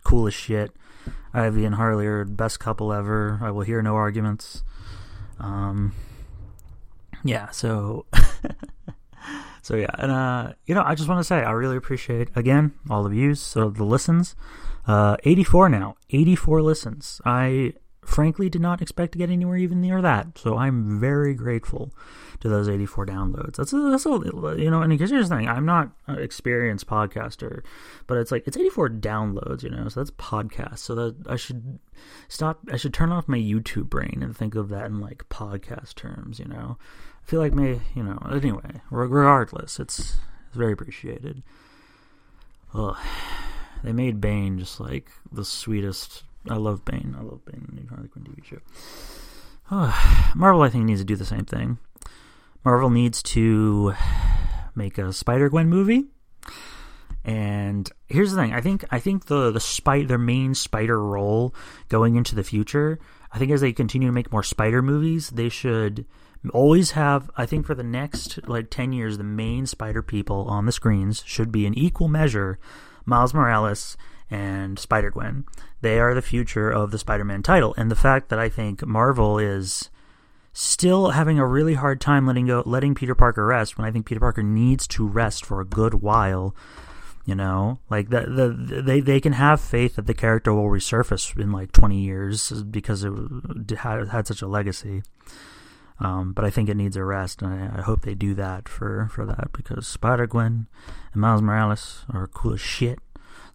cool 0.04 0.28
as 0.28 0.34
shit. 0.34 0.72
Ivy 1.34 1.66
and 1.66 1.76
Harley 1.76 2.08
are 2.08 2.26
the 2.26 2.32
best 2.32 2.60
couple 2.60 2.92
ever. 2.92 3.40
I 3.42 3.52
will 3.52 3.62
hear 3.62 3.82
no 3.82 3.96
arguments. 3.96 4.64
Um, 5.40 5.94
yeah, 7.24 7.50
so 7.50 8.06
so 9.62 9.76
yeah, 9.76 9.90
and 9.98 10.12
uh, 10.12 10.54
you 10.66 10.76
know, 10.76 10.84
I 10.86 10.96
just 10.96 11.10
want 11.10 11.20
to 11.20 11.24
say 11.24 11.44
I 11.44 11.52
really 11.52 11.78
appreciate 11.78 12.30
again 12.36 12.74
all 12.90 13.04
the 13.04 13.10
views, 13.10 13.40
so 13.40 13.70
the 13.70 13.84
listens. 13.84 14.36
Uh, 14.88 15.18
84 15.24 15.70
now, 15.70 15.96
84 16.10 16.62
listens. 16.62 17.22
I 17.26 17.74
frankly 18.10 18.50
did 18.50 18.62
not 18.62 18.82
expect 18.82 19.14
to 19.14 19.18
get 19.18 19.30
anywhere 19.30 19.58
even 19.58 19.82
near 19.82 20.02
that, 20.02 20.38
so 20.38 20.58
I'm 20.58 21.00
very 21.00 21.34
grateful 21.34 21.94
to 22.42 22.50
those 22.50 22.68
84 22.68 23.06
downloads. 23.06 23.56
That's 23.56 23.74
a, 23.74 23.90
that's 23.90 24.06
a, 24.06 24.10
you 24.58 24.70
know, 24.72 24.82
and 24.82 24.92
here's 24.92 25.12
the 25.12 25.36
thing: 25.36 25.48
I'm 25.48 25.66
not 25.66 25.92
an 26.08 26.20
experienced 26.20 26.88
podcaster, 26.88 27.64
but 28.08 28.18
it's 28.18 28.32
like 28.32 28.48
it's 28.48 28.58
84 28.58 28.90
downloads, 28.90 29.64
you 29.64 29.70
know, 29.70 29.88
so 29.90 30.00
that's 30.00 30.12
podcast. 30.12 30.80
So 30.80 30.96
that 30.96 31.16
I 31.28 31.36
should 31.36 31.80
stop. 32.28 32.60
I 32.72 32.78
should 32.78 32.94
turn 32.94 33.12
off 33.12 33.28
my 33.28 33.38
YouTube 33.40 33.90
brain 33.90 34.20
and 34.22 34.36
think 34.36 34.56
of 34.56 34.70
that 34.70 34.86
in 34.88 35.00
like 35.00 35.28
podcast 35.30 35.96
terms, 35.96 36.40
you 36.40 36.46
know. 36.46 36.78
I 37.24 37.30
feel 37.30 37.40
like 37.40 37.54
may, 37.54 37.80
you 37.96 38.04
know. 38.04 38.20
Anyway, 38.32 38.82
regardless, 38.90 39.80
it's 39.80 40.00
it's 40.00 40.58
very 40.58 40.74
appreciated. 40.74 41.44
Ugh. 42.74 42.98
They 43.84 43.94
made 43.94 44.20
Bane 44.20 44.60
just 44.60 44.80
like 44.80 45.10
the 45.32 45.46
sweetest. 45.46 46.24
I 46.48 46.56
love 46.56 46.86
Bane. 46.86 47.16
I 47.18 47.24
love 47.24 47.44
Bane, 47.46 47.66
in 47.68 47.76
the 47.76 47.82
new 47.82 47.88
Harley 47.90 48.08
Quinn 48.08 48.26
TV 48.26 48.44
show. 48.44 48.60
Marvel, 50.36 50.62
I 50.62 50.70
think, 50.70 50.86
needs 50.86 51.02
to 51.02 51.06
do 51.06 51.16
the 51.16 51.26
same 51.26 51.46
thing. 51.46 51.80
Marvel 52.64 52.90
needs 52.90 53.22
to 53.24 53.94
make 54.76 54.98
a 54.98 55.14
Spider 55.14 55.50
Gwen 55.50 55.70
movie. 55.70 56.06
And 57.26 57.90
here's 58.08 58.32
the 58.32 58.42
thing: 58.42 58.54
I 58.54 58.62
think 58.62 58.86
I 58.92 59.00
think 59.00 59.26
the 59.26 59.52
the 59.52 59.60
spider 59.60 60.08
their 60.08 60.18
main 60.18 60.56
spider 60.56 61.04
role 61.04 61.54
going 61.90 62.16
into 62.16 62.34
the 62.34 62.44
future. 62.44 63.00
I 63.32 63.38
think 63.38 63.52
as 63.52 63.62
they 63.62 63.74
continue 63.74 64.08
to 64.08 64.14
make 64.14 64.32
more 64.32 64.44
spider 64.44 64.82
movies, 64.82 65.30
they 65.30 65.50
should 65.50 66.06
always 66.54 66.92
have. 66.92 67.30
I 67.36 67.46
think 67.46 67.66
for 67.66 67.76
the 67.76 67.84
next 67.84 68.48
like 68.48 68.70
ten 68.70 68.94
years, 68.94 69.18
the 69.18 69.24
main 69.24 69.66
spider 69.66 70.02
people 70.02 70.46
on 70.48 70.66
the 70.66 70.72
screens 70.72 71.22
should 71.26 71.52
be 71.52 71.66
in 71.66 71.78
equal 71.78 72.08
measure 72.08 72.58
Miles 73.06 73.34
Morales 73.34 73.98
and 74.30 74.78
Spider 74.78 75.12
Gwen. 75.12 75.46
They 75.82 76.00
are 76.00 76.14
the 76.14 76.22
future 76.22 76.70
of 76.70 76.92
the 76.92 77.00
Spider 77.00 77.26
Man 77.26 77.44
title. 77.44 77.74
And 77.78 77.90
the 77.90 77.96
fact 77.96 78.30
that 78.30 78.40
I 78.40 78.50
think 78.50 78.86
Marvel 78.86 79.40
is 79.40 79.90
still 80.54 81.12
having 81.12 81.40
a 81.40 81.48
really 81.48 81.76
hard 81.76 82.02
time 82.02 82.28
letting 82.28 82.48
go 82.48 82.64
letting 82.66 82.96
Peter 82.96 83.16
Parker 83.16 83.46
rest 83.46 83.78
when 83.78 83.88
I 83.88 83.92
think 83.92 84.06
Peter 84.06 84.20
Parker 84.20 84.44
needs 84.44 84.88
to 84.88 85.08
rest 85.08 85.46
for 85.46 85.62
a 85.62 85.66
good 85.66 85.96
while. 85.96 86.56
You 87.26 87.36
know, 87.36 87.80
like 87.90 88.10
the, 88.10 88.22
the 88.22 88.82
they 88.82 89.02
they 89.02 89.20
can 89.20 89.34
have 89.34 89.62
faith 89.62 89.98
that 89.98 90.08
the 90.08 90.16
character 90.16 90.54
will 90.54 90.64
resurface 90.64 91.38
in 91.40 91.52
like 91.52 91.72
twenty 91.72 92.00
years 92.00 92.64
because 92.64 93.04
it 93.04 93.14
had 93.78 94.08
had 94.10 94.26
such 94.26 94.42
a 94.42 94.48
legacy. 94.48 95.04
Um, 96.00 96.32
but 96.32 96.46
I 96.46 96.50
think 96.50 96.70
it 96.70 96.78
needs 96.78 96.96
a 96.96 97.04
rest, 97.04 97.42
and 97.42 97.54
I, 97.54 97.80
I, 97.80 97.82
hope 97.82 98.04
they 98.04 98.16
do 98.16 98.34
that 98.36 98.70
for, 98.70 99.10
for 99.12 99.26
that 99.26 99.50
because 99.52 99.86
Spider 99.86 100.28
Gwen 100.28 100.68
and 101.12 101.22
Miles 101.22 101.42
Morales 101.42 102.06
are 102.10 102.26
cool 102.28 102.54
as 102.54 102.62
shit. 102.62 103.00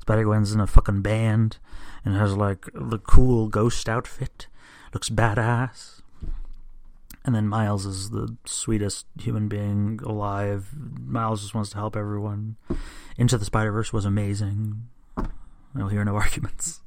Spider 0.04 0.24
Gwen's 0.24 0.52
in 0.52 0.60
a 0.60 0.66
fucking 0.66 1.00
band 1.00 1.56
and 2.04 2.14
has 2.14 2.36
like 2.36 2.68
the 2.74 2.98
cool 2.98 3.48
ghost 3.48 3.88
outfit, 3.88 4.48
looks 4.92 5.08
badass. 5.08 6.02
And 7.24 7.34
then 7.34 7.48
Miles 7.48 7.86
is 7.86 8.10
the 8.10 8.36
sweetest 8.44 9.06
human 9.18 9.48
being 9.48 9.98
alive. 10.04 10.68
Miles 10.76 11.40
just 11.40 11.54
wants 11.54 11.70
to 11.70 11.78
help 11.78 11.96
everyone. 11.96 12.56
Into 13.16 13.38
the 13.38 13.46
Spider 13.46 13.72
Verse 13.72 13.94
was 13.94 14.04
amazing. 14.04 14.88
I'll 15.74 15.88
hear 15.88 16.04
no 16.04 16.16
arguments. 16.16 16.82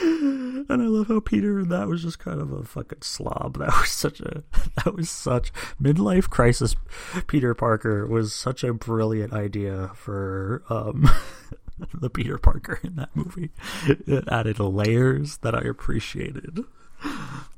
and 0.00 0.66
I 0.68 0.86
love 0.86 1.06
how 1.06 1.20
Peter 1.20 1.64
that 1.64 1.86
was 1.86 2.02
just 2.02 2.18
kind 2.18 2.40
of 2.40 2.50
a 2.50 2.64
fucking 2.64 3.02
slob. 3.02 3.58
That 3.58 3.68
was 3.80 3.90
such 3.90 4.18
a 4.18 4.42
that 4.84 4.92
was 4.92 5.08
such 5.08 5.52
midlife 5.80 6.28
crisis. 6.28 6.74
Peter 7.28 7.54
Parker 7.54 8.08
was 8.08 8.32
such 8.34 8.64
a 8.64 8.74
brilliant 8.74 9.32
idea 9.32 9.92
for 9.94 10.64
um, 10.68 11.08
the 11.94 12.10
Peter 12.10 12.38
Parker 12.38 12.80
in 12.82 12.96
that 12.96 13.14
movie. 13.14 13.50
It 13.86 14.28
added 14.28 14.58
layers 14.58 15.38
that 15.38 15.54
I 15.54 15.60
appreciated. 15.60 16.64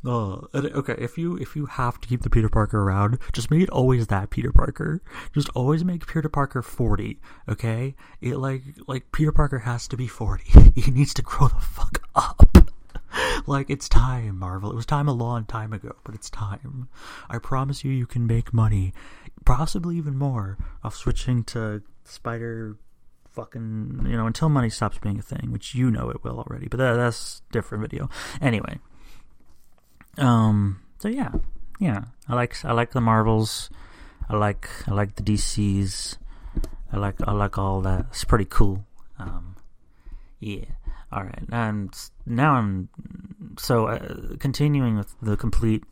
Oh, 0.04 0.48
okay. 0.54 0.94
If 0.98 1.18
you 1.18 1.36
if 1.36 1.54
you 1.56 1.66
have 1.66 2.00
to 2.00 2.08
keep 2.08 2.22
the 2.22 2.30
Peter 2.30 2.48
Parker 2.48 2.80
around, 2.82 3.18
just 3.32 3.50
make 3.50 3.62
it 3.62 3.70
always 3.70 4.06
that 4.08 4.30
Peter 4.30 4.52
Parker. 4.52 5.02
Just 5.32 5.48
always 5.54 5.84
make 5.84 6.06
Peter 6.06 6.28
Parker 6.28 6.62
forty. 6.62 7.20
Okay, 7.48 7.94
it 8.20 8.36
like 8.36 8.62
like 8.86 9.10
Peter 9.12 9.32
Parker 9.32 9.60
has 9.60 9.88
to 9.88 9.96
be 9.96 10.06
forty. 10.06 10.72
he 10.74 10.90
needs 10.90 11.14
to 11.14 11.22
grow 11.22 11.48
the 11.48 11.60
fuck 11.60 12.02
up. 12.14 12.70
like 13.46 13.70
it's 13.70 13.88
time, 13.88 14.38
Marvel. 14.38 14.70
It 14.70 14.76
was 14.76 14.86
time 14.86 15.08
a 15.08 15.12
long 15.12 15.44
time 15.44 15.72
ago, 15.72 15.96
but 16.04 16.14
it's 16.14 16.30
time. 16.30 16.88
I 17.28 17.38
promise 17.38 17.84
you, 17.84 17.90
you 17.90 18.06
can 18.06 18.26
make 18.26 18.52
money, 18.52 18.92
possibly 19.44 19.96
even 19.96 20.16
more, 20.16 20.58
off 20.82 20.96
switching 20.96 21.44
to 21.44 21.82
Spider 22.04 22.76
fucking 23.38 24.04
you 24.06 24.16
know 24.16 24.26
until 24.26 24.48
money 24.48 24.68
stops 24.68 24.98
being 24.98 25.18
a 25.18 25.22
thing, 25.22 25.52
which 25.52 25.74
you 25.74 25.90
know 25.90 26.10
it 26.10 26.24
will 26.24 26.38
already. 26.38 26.66
But 26.66 26.78
that, 26.78 26.94
that's 26.94 27.42
different 27.52 27.82
video. 27.82 28.10
Anyway, 28.40 28.78
um, 30.18 30.82
so 30.98 31.08
yeah, 31.08 31.32
yeah, 31.78 32.04
I 32.28 32.34
like 32.34 32.64
I 32.64 32.72
like 32.72 32.90
the 32.90 33.00
Marvels. 33.00 33.70
I 34.28 34.36
like 34.36 34.68
I 34.88 34.92
like 34.92 35.14
the 35.14 35.22
DCs. 35.22 36.18
I 36.92 36.96
like 36.96 37.16
I 37.26 37.32
like 37.32 37.56
all 37.58 37.80
that. 37.82 38.06
It's 38.10 38.24
pretty 38.24 38.46
cool. 38.46 38.84
Um, 39.18 39.56
yeah. 40.40 40.64
All 41.10 41.22
right, 41.22 41.44
and 41.50 41.90
now 42.26 42.52
I'm 42.54 42.90
so 43.56 43.86
uh, 43.86 44.36
continuing 44.38 44.98
with 44.98 45.14
the 45.22 45.38
complete 45.38 45.82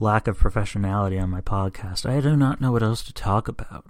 lack 0.00 0.26
of 0.26 0.38
professionality 0.38 1.22
on 1.22 1.28
my 1.28 1.42
podcast. 1.42 2.08
I 2.08 2.20
do 2.20 2.34
not 2.34 2.60
know 2.60 2.72
what 2.72 2.82
else 2.82 3.02
to 3.04 3.12
talk 3.12 3.48
about. 3.48 3.84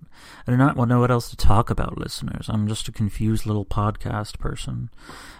I 0.46 0.50
do 0.50 0.56
not 0.56 0.76
know 0.76 0.98
what 0.98 1.10
else 1.10 1.30
to 1.30 1.36
talk 1.36 1.70
about, 1.70 1.96
listeners. 1.96 2.48
I'm 2.48 2.66
just 2.66 2.88
a 2.88 2.92
confused 2.92 3.46
little 3.46 3.64
podcast 3.64 4.38
person. 4.40 4.90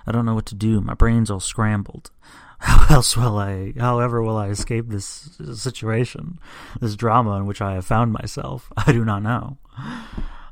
I 0.06 0.12
don't 0.12 0.24
know 0.24 0.34
what 0.34 0.46
to 0.46 0.54
do. 0.54 0.80
My 0.80 0.94
brain's 0.94 1.30
all 1.30 1.40
scrambled. 1.40 2.12
How 2.60 2.94
else 2.94 3.16
will 3.16 3.38
I, 3.38 3.72
however, 3.78 4.22
will 4.22 4.36
I 4.36 4.48
escape 4.48 4.88
this 4.88 5.30
situation, 5.54 6.38
this 6.78 6.94
drama 6.94 7.36
in 7.36 7.46
which 7.46 7.62
I 7.62 7.74
have 7.74 7.86
found 7.86 8.12
myself? 8.12 8.70
I 8.76 8.92
do 8.92 9.04
not 9.04 9.22
know. 9.22 9.56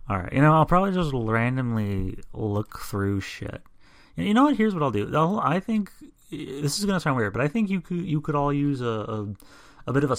All 0.08 0.18
right, 0.18 0.32
you 0.32 0.40
know, 0.40 0.54
I'll 0.54 0.64
probably 0.64 0.92
just 0.92 1.10
randomly 1.12 2.18
look 2.32 2.80
through 2.80 3.20
shit. 3.20 3.62
You 4.16 4.32
know 4.32 4.44
what? 4.44 4.56
Here's 4.56 4.72
what 4.72 4.82
I'll 4.82 4.90
do. 4.90 5.14
I'll, 5.14 5.38
I 5.38 5.60
think 5.60 5.92
this 6.30 6.78
is 6.78 6.86
gonna 6.86 6.98
sound 6.98 7.18
weird, 7.18 7.34
but 7.34 7.42
I 7.42 7.48
think 7.48 7.68
you 7.68 7.82
could 7.82 8.06
you 8.06 8.22
could 8.22 8.34
all 8.34 8.52
use 8.52 8.80
a, 8.80 8.86
a 8.86 9.28
a 9.88 9.92
bit 9.92 10.04
of 10.04 10.10
a 10.10 10.16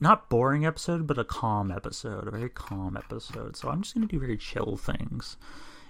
not 0.00 0.30
boring 0.30 0.64
episode, 0.64 1.08
but 1.08 1.18
a 1.18 1.24
calm 1.24 1.72
episode, 1.72 2.28
a 2.28 2.30
very 2.30 2.48
calm 2.48 2.96
episode. 2.96 3.56
So 3.56 3.68
I'm 3.68 3.82
just 3.82 3.94
gonna 3.94 4.06
do 4.06 4.20
very 4.20 4.36
chill 4.36 4.76
things. 4.76 5.36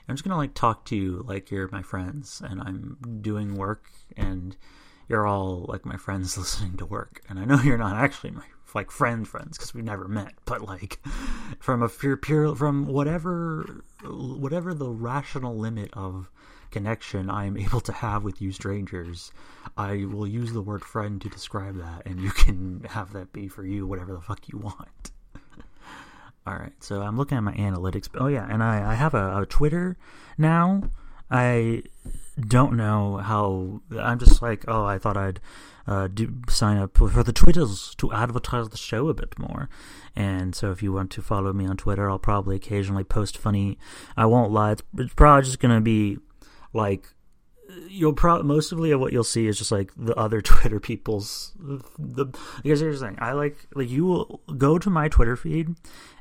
I'm 0.09 0.16
just 0.16 0.25
gonna 0.25 0.38
like 0.38 0.54
talk 0.54 0.87
to 0.87 0.97
you 0.97 1.23
like 1.28 1.50
you're 1.50 1.69
my 1.71 1.83
friends, 1.83 2.40
and 2.42 2.61
I'm 2.61 2.97
doing 3.21 3.54
work, 3.54 3.90
and 4.16 4.57
you're 5.09 5.26
all 5.26 5.66
like 5.69 5.85
my 5.85 5.99
friends 5.99 6.38
listening 6.38 6.78
to 6.78 6.87
work. 6.87 7.21
And 7.28 7.38
I 7.38 7.45
know 7.45 7.61
you're 7.61 7.76
not 7.76 7.97
actually 7.97 8.31
my 8.31 8.47
like 8.75 8.90
friend 8.90 9.28
friends 9.28 9.59
because 9.59 9.75
we've 9.75 9.85
never 9.85 10.09
met, 10.09 10.33
but 10.47 10.62
like 10.62 10.99
from 11.61 11.83
a 11.83 11.90
pure 11.90 12.16
pure 12.16 12.57
from 12.57 12.87
whatever 12.87 13.85
whatever 14.02 14.73
the 14.73 14.88
rational 14.88 15.54
limit 15.54 15.90
of 15.92 16.31
connection 16.72 17.30
I 17.30 17.44
am 17.44 17.56
able 17.66 17.80
to 17.82 17.92
have 17.92 18.24
with 18.24 18.42
you 18.42 18.50
strangers, 18.50 19.32
I 19.76 20.04
will 20.06 20.26
use 20.26 20.52
the 20.52 20.62
word 20.62 20.84
friend 20.84 21.20
to 21.20 21.28
describe 21.28 21.76
that, 21.78 22.02
and 22.06 22.20
you 22.20 22.30
can 22.30 22.84
have 22.90 23.12
that 23.12 23.32
be 23.32 23.48
for 23.48 23.64
you 23.64 23.86
whatever 23.86 24.12
the 24.12 24.20
fuck 24.20 24.48
you 24.48 24.58
want. 24.58 25.12
All 26.46 26.54
right, 26.54 26.72
so 26.80 27.02
I'm 27.02 27.16
looking 27.16 27.38
at 27.38 27.44
my 27.44 27.54
analytics. 27.54 28.08
Oh 28.14 28.26
yeah, 28.26 28.46
and 28.50 28.62
I, 28.62 28.92
I 28.92 28.94
have 28.94 29.14
a, 29.14 29.42
a 29.42 29.46
Twitter 29.46 29.96
now. 30.36 30.82
I 31.30 31.84
don't 32.38 32.74
know 32.74 33.18
how. 33.18 33.80
I'm 33.98 34.18
just 34.18 34.42
like, 34.42 34.64
oh, 34.68 34.84
I 34.84 34.98
thought 34.98 35.16
I'd 35.16 35.40
uh, 35.86 36.08
do, 36.08 36.34
sign 36.48 36.76
up 36.76 36.98
for 36.98 37.22
the 37.22 37.32
Twitters 37.32 37.94
to 37.96 38.12
advertise 38.12 38.68
the 38.68 38.76
show 38.76 39.08
a 39.08 39.14
bit 39.14 39.38
more. 39.38 39.70
And 40.14 40.54
so, 40.54 40.70
if 40.70 40.82
you 40.82 40.92
want 40.92 41.10
to 41.12 41.22
follow 41.22 41.52
me 41.52 41.66
on 41.66 41.76
Twitter, 41.76 42.10
I'll 42.10 42.18
probably 42.18 42.56
occasionally 42.56 43.04
post 43.04 43.38
funny. 43.38 43.78
I 44.16 44.26
won't 44.26 44.52
lie; 44.52 44.72
it's, 44.72 44.82
it's 44.98 45.14
probably 45.14 45.44
just 45.44 45.60
gonna 45.60 45.80
be 45.80 46.18
like 46.72 47.06
you'll 47.88 48.12
probably 48.12 48.46
mostly 48.46 48.90
of 48.90 49.00
what 49.00 49.12
you'll 49.12 49.24
see 49.24 49.46
is 49.46 49.58
just 49.58 49.72
like 49.72 49.90
the 49.96 50.14
other 50.14 50.40
Twitter 50.42 50.80
people's 50.80 51.52
the 51.58 52.26
because 52.62 52.80
here's 52.80 53.00
the 53.00 53.06
thing 53.06 53.18
I 53.20 53.32
like 53.32 53.66
like 53.74 53.88
you 53.88 54.04
will 54.04 54.40
go 54.56 54.78
to 54.78 54.90
my 54.90 55.08
Twitter 55.08 55.36
feed 55.36 55.74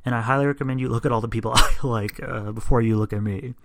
and 0.06 0.16
I 0.16 0.22
highly 0.22 0.46
recommend 0.46 0.80
you 0.80 0.90
look 0.90 1.06
at 1.06 1.12
all 1.12 1.22
the 1.22 1.28
people 1.28 1.54
I 1.56 1.76
like 1.84 2.22
uh, 2.24 2.52
before 2.52 2.82
you 2.82 2.98
look 2.98 3.14
at 3.14 3.24
me 3.24 3.56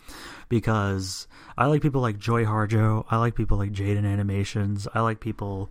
because 0.49 1.27
I 1.57 1.67
like 1.67 1.83
people 1.83 2.01
like 2.01 2.19
Joy 2.19 2.45
Harjo 2.45 3.05
I 3.11 3.19
like 3.19 3.35
people 3.35 3.59
like 3.59 3.73
Jaiden 3.73 4.07
Animations 4.07 4.89
I 4.95 5.01
like 5.01 5.21
people 5.21 5.71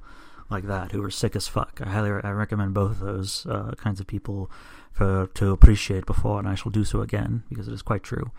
like 0.50 0.65
that 0.65 0.91
who 0.91 1.03
are 1.03 1.12
sick 1.12 1.36
as 1.36 1.48
fuck 1.48 1.81
I 1.84 1.89
highly 1.89 2.12
I 2.24 2.31
recommend 2.31 2.74
both 2.74 2.91
of 2.91 3.00
those 3.00 3.45
uh, 3.48 3.72
kinds 3.77 4.00
of 4.00 4.07
people 4.07 4.50
for 4.91 5.27
to 5.34 5.51
appreciate 5.51 6.05
before 6.05 6.39
and 6.39 6.48
I 6.48 6.55
shall 6.55 6.72
do 6.72 6.86
so 6.86 7.01
again 7.01 7.43
because 7.50 7.67
it 7.67 7.74
is 7.74 7.81
quite 7.81 8.03
true. 8.03 8.31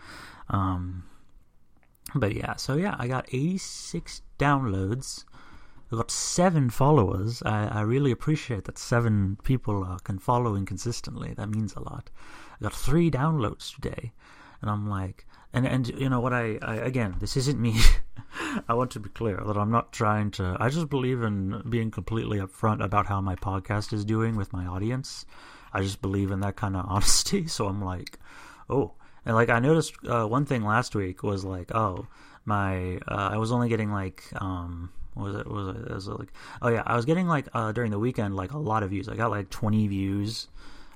Um, 0.49 1.03
but 2.15 2.35
yeah, 2.35 2.55
so 2.55 2.75
yeah, 2.75 2.95
I 2.97 3.07
got 3.07 3.27
86 3.31 4.21
downloads. 4.39 5.25
I 5.91 5.95
got 5.95 6.11
seven 6.11 6.69
followers. 6.69 7.41
I, 7.45 7.67
I 7.67 7.81
really 7.81 8.11
appreciate 8.11 8.65
that 8.65 8.77
seven 8.77 9.37
people 9.43 9.83
uh, 9.83 9.97
can 9.99 10.19
follow 10.19 10.61
consistently. 10.65 11.33
That 11.33 11.49
means 11.49 11.73
a 11.75 11.79
lot. 11.79 12.09
I 12.59 12.63
got 12.63 12.73
three 12.73 13.09
downloads 13.09 13.73
today, 13.73 14.11
and 14.61 14.69
I'm 14.69 14.89
like, 14.89 15.25
and 15.53 15.65
and 15.65 15.87
you 15.87 16.09
know 16.09 16.19
what? 16.19 16.33
I, 16.33 16.59
I 16.61 16.75
again, 16.75 17.15
this 17.19 17.37
isn't 17.37 17.59
me. 17.59 17.79
I 18.67 18.73
want 18.73 18.91
to 18.91 18.99
be 18.99 19.09
clear 19.09 19.41
that 19.45 19.57
I'm 19.57 19.71
not 19.71 19.93
trying 19.93 20.31
to. 20.31 20.57
I 20.59 20.69
just 20.69 20.89
believe 20.89 21.21
in 21.23 21.63
being 21.69 21.89
completely 21.89 22.39
upfront 22.39 22.83
about 22.83 23.07
how 23.07 23.21
my 23.21 23.35
podcast 23.35 23.93
is 23.93 24.03
doing 24.03 24.35
with 24.35 24.51
my 24.51 24.65
audience. 24.65 25.25
I 25.73 25.81
just 25.81 26.01
believe 26.01 26.31
in 26.31 26.41
that 26.41 26.57
kind 26.57 26.75
of 26.75 26.85
honesty. 26.89 27.47
So 27.47 27.67
I'm 27.67 27.81
like, 27.81 28.19
oh, 28.69 28.93
and 29.27 29.35
like 29.35 29.49
I 29.49 29.59
noticed 29.59 29.93
uh, 30.07 30.25
one 30.25 30.45
thing 30.45 30.63
last 30.63 30.95
week 30.95 31.21
was 31.21 31.43
like, 31.43 31.75
oh, 31.75 32.07
my 32.45 32.95
uh, 33.09 33.29
I 33.33 33.37
was 33.37 33.51
only 33.51 33.67
getting 33.67 33.91
like 33.91 34.23
um 34.37 34.89
was 35.15 35.35
it 35.35 35.45
was 35.45 35.75
it, 35.75 35.93
was 35.93 36.07
it 36.07 36.11
like 36.11 36.31
oh 36.61 36.69
yeah 36.69 36.83
I 36.85 36.95
was 36.95 37.03
getting 37.03 37.27
like 37.27 37.47
uh, 37.53 37.73
during 37.73 37.91
the 37.91 37.99
weekend 37.99 38.37
like 38.37 38.53
a 38.53 38.57
lot 38.57 38.83
of 38.83 38.89
views. 38.89 39.09
I 39.09 39.15
got 39.15 39.29
like 39.29 39.49
20 39.49 39.85
views 39.89 40.47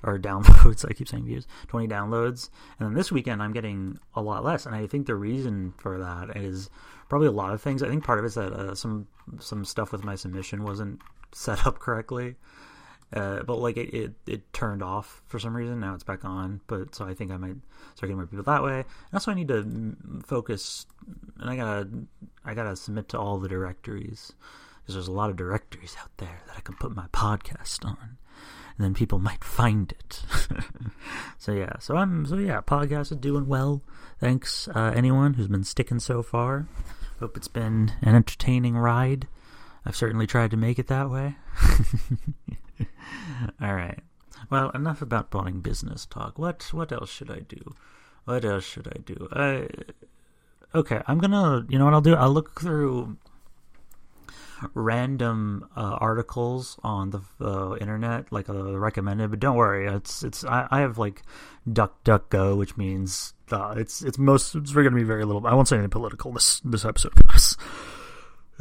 or 0.01 0.17
downloads. 0.17 0.85
I 0.89 0.93
keep 0.93 1.09
saying 1.09 1.25
views, 1.25 1.45
20 1.67 1.89
downloads. 1.89 2.49
And 2.79 2.87
then 2.87 2.95
this 2.95 3.11
weekend 3.11 3.43
I'm 3.43 3.51
getting 3.51 3.99
a 4.15 4.21
lot 4.21 4.45
less. 4.45 4.65
And 4.65 4.73
I 4.73 4.87
think 4.87 5.07
the 5.07 5.15
reason 5.15 5.73
for 5.77 5.99
that 5.99 6.37
is 6.37 6.69
probably 7.09 7.27
a 7.27 7.31
lot 7.31 7.53
of 7.53 7.61
things. 7.61 7.83
I 7.83 7.89
think 7.89 8.05
part 8.05 8.17
of 8.17 8.23
it's 8.23 8.35
that 8.35 8.53
uh, 8.53 8.75
some 8.75 9.07
some 9.39 9.65
stuff 9.65 9.91
with 9.91 10.05
my 10.05 10.15
submission 10.15 10.63
wasn't 10.63 11.01
set 11.33 11.67
up 11.67 11.79
correctly. 11.79 12.35
Uh, 13.13 13.43
but 13.43 13.59
like 13.59 13.75
it, 13.77 13.93
it, 13.93 14.13
it, 14.25 14.53
turned 14.53 14.81
off 14.81 15.21
for 15.27 15.37
some 15.37 15.55
reason. 15.55 15.81
Now 15.81 15.93
it's 15.93 16.03
back 16.03 16.23
on. 16.23 16.61
But 16.67 16.95
so 16.95 17.05
I 17.05 17.13
think 17.13 17.31
I 17.31 17.37
might 17.37 17.57
start 17.95 18.03
getting 18.03 18.15
more 18.15 18.25
people 18.25 18.43
that 18.43 18.63
way. 18.63 18.79
And 18.79 19.13
also 19.13 19.31
I 19.31 19.33
need 19.33 19.49
to 19.49 19.95
focus, 20.25 20.85
and 21.39 21.49
I 21.49 21.55
gotta 21.57 21.89
I 22.45 22.53
gotta 22.53 22.75
submit 22.75 23.09
to 23.09 23.19
all 23.19 23.37
the 23.37 23.49
directories 23.49 24.31
because 24.81 24.95
there's 24.95 25.09
a 25.09 25.11
lot 25.11 25.29
of 25.29 25.35
directories 25.35 25.97
out 26.01 26.11
there 26.17 26.41
that 26.47 26.57
I 26.57 26.61
can 26.61 26.75
put 26.75 26.95
my 26.95 27.07
podcast 27.11 27.85
on, 27.85 28.17
and 28.77 28.85
then 28.85 28.93
people 28.93 29.19
might 29.19 29.43
find 29.43 29.91
it. 29.91 30.23
So 31.41 31.53
yeah, 31.53 31.79
so 31.79 31.97
I'm 31.97 32.27
so 32.27 32.35
yeah, 32.35 32.61
podcast 32.61 33.11
is 33.11 33.17
doing 33.17 33.47
well. 33.47 33.81
Thanks 34.19 34.67
uh, 34.67 34.93
anyone 34.95 35.33
who's 35.33 35.47
been 35.47 35.63
sticking 35.63 35.99
so 35.99 36.21
far. 36.21 36.67
Hope 37.19 37.35
it's 37.35 37.47
been 37.47 37.93
an 38.03 38.13
entertaining 38.13 38.77
ride. 38.77 39.27
I've 39.83 39.95
certainly 39.95 40.27
tried 40.27 40.51
to 40.51 40.57
make 40.57 40.77
it 40.77 40.85
that 40.89 41.09
way. 41.09 41.37
All 43.61 43.73
right. 43.73 43.99
Well, 44.49 44.69
enough 44.71 45.01
about 45.01 45.29
boring 45.29 45.61
business 45.61 46.05
talk. 46.05 46.37
What 46.37 46.63
what 46.73 46.91
else 46.91 47.09
should 47.09 47.31
I 47.31 47.39
do? 47.39 47.75
What 48.25 48.45
else 48.45 48.63
should 48.63 48.87
I 48.87 48.99
do? 49.05 49.27
I 49.31 49.67
okay, 50.75 51.01
I'm 51.07 51.19
gonna. 51.19 51.65
You 51.69 51.79
know 51.79 51.85
what 51.85 51.93
I'll 51.93 52.01
do? 52.01 52.15
I'll 52.15 52.31
look 52.31 52.59
through 52.59 53.17
random 54.73 55.67
uh, 55.75 55.97
articles 55.99 56.77
on 56.83 57.09
the 57.11 57.21
uh, 57.41 57.75
internet, 57.77 58.31
like 58.31 58.49
uh, 58.49 58.77
recommended. 58.77 59.29
But 59.29 59.39
don't 59.39 59.55
worry, 59.55 59.87
it's 59.87 60.23
it's 60.23 60.43
I, 60.43 60.67
I 60.69 60.79
have 60.81 60.97
like 60.97 61.23
Duck 61.71 62.03
Duck 62.03 62.29
Go, 62.29 62.55
which 62.55 62.77
means 62.77 63.33
uh, 63.51 63.75
it's 63.77 64.01
it's 64.01 64.17
most 64.17 64.55
it's 64.55 64.73
going 64.73 64.85
to 64.85 64.91
be 64.91 65.03
very 65.03 65.25
little. 65.25 65.45
I 65.47 65.53
won't 65.53 65.67
say 65.67 65.77
anything 65.77 65.91
political 65.91 66.31
this 66.33 66.61
this 66.61 66.85
episode. 66.85 67.13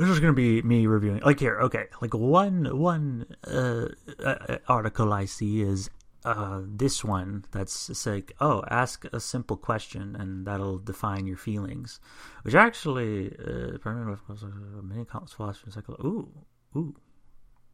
This 0.01 0.09
is 0.09 0.19
going 0.19 0.33
to 0.33 0.37
be 0.37 0.63
me 0.63 0.87
reviewing. 0.87 1.21
Like 1.21 1.39
here, 1.39 1.61
okay, 1.61 1.89
like 2.01 2.15
one 2.15 2.79
one 2.79 3.27
uh, 3.47 3.89
uh, 4.25 4.57
article 4.67 5.13
I 5.13 5.27
see 5.27 5.61
is 5.61 5.91
uh, 6.25 6.63
this 6.65 7.05
one 7.05 7.45
that's 7.51 8.07
like, 8.07 8.33
oh, 8.41 8.65
ask 8.71 9.05
a 9.13 9.21
simple 9.21 9.59
question 9.59 10.17
and 10.17 10.47
that'll 10.47 10.79
define 10.79 11.27
your 11.27 11.37
feelings, 11.37 12.01
which 12.45 12.55
actually, 12.55 13.37
uh, 13.47 13.77
many 13.85 15.05
philosophers 15.05 15.77
like, 15.77 15.91
ooh, 15.91 16.31
ooh, 16.75 16.97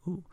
ooh. 0.09 0.25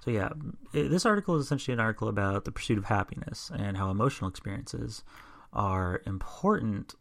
So 0.00 0.10
yeah, 0.10 0.30
this 0.72 1.04
article 1.04 1.36
is 1.36 1.44
essentially 1.44 1.74
an 1.74 1.80
article 1.80 2.08
about 2.08 2.46
the 2.46 2.52
pursuit 2.52 2.78
of 2.78 2.86
happiness 2.86 3.50
and 3.54 3.76
how 3.76 3.90
emotional 3.90 4.30
experiences 4.30 5.04
are 5.52 6.00
important 6.06 6.94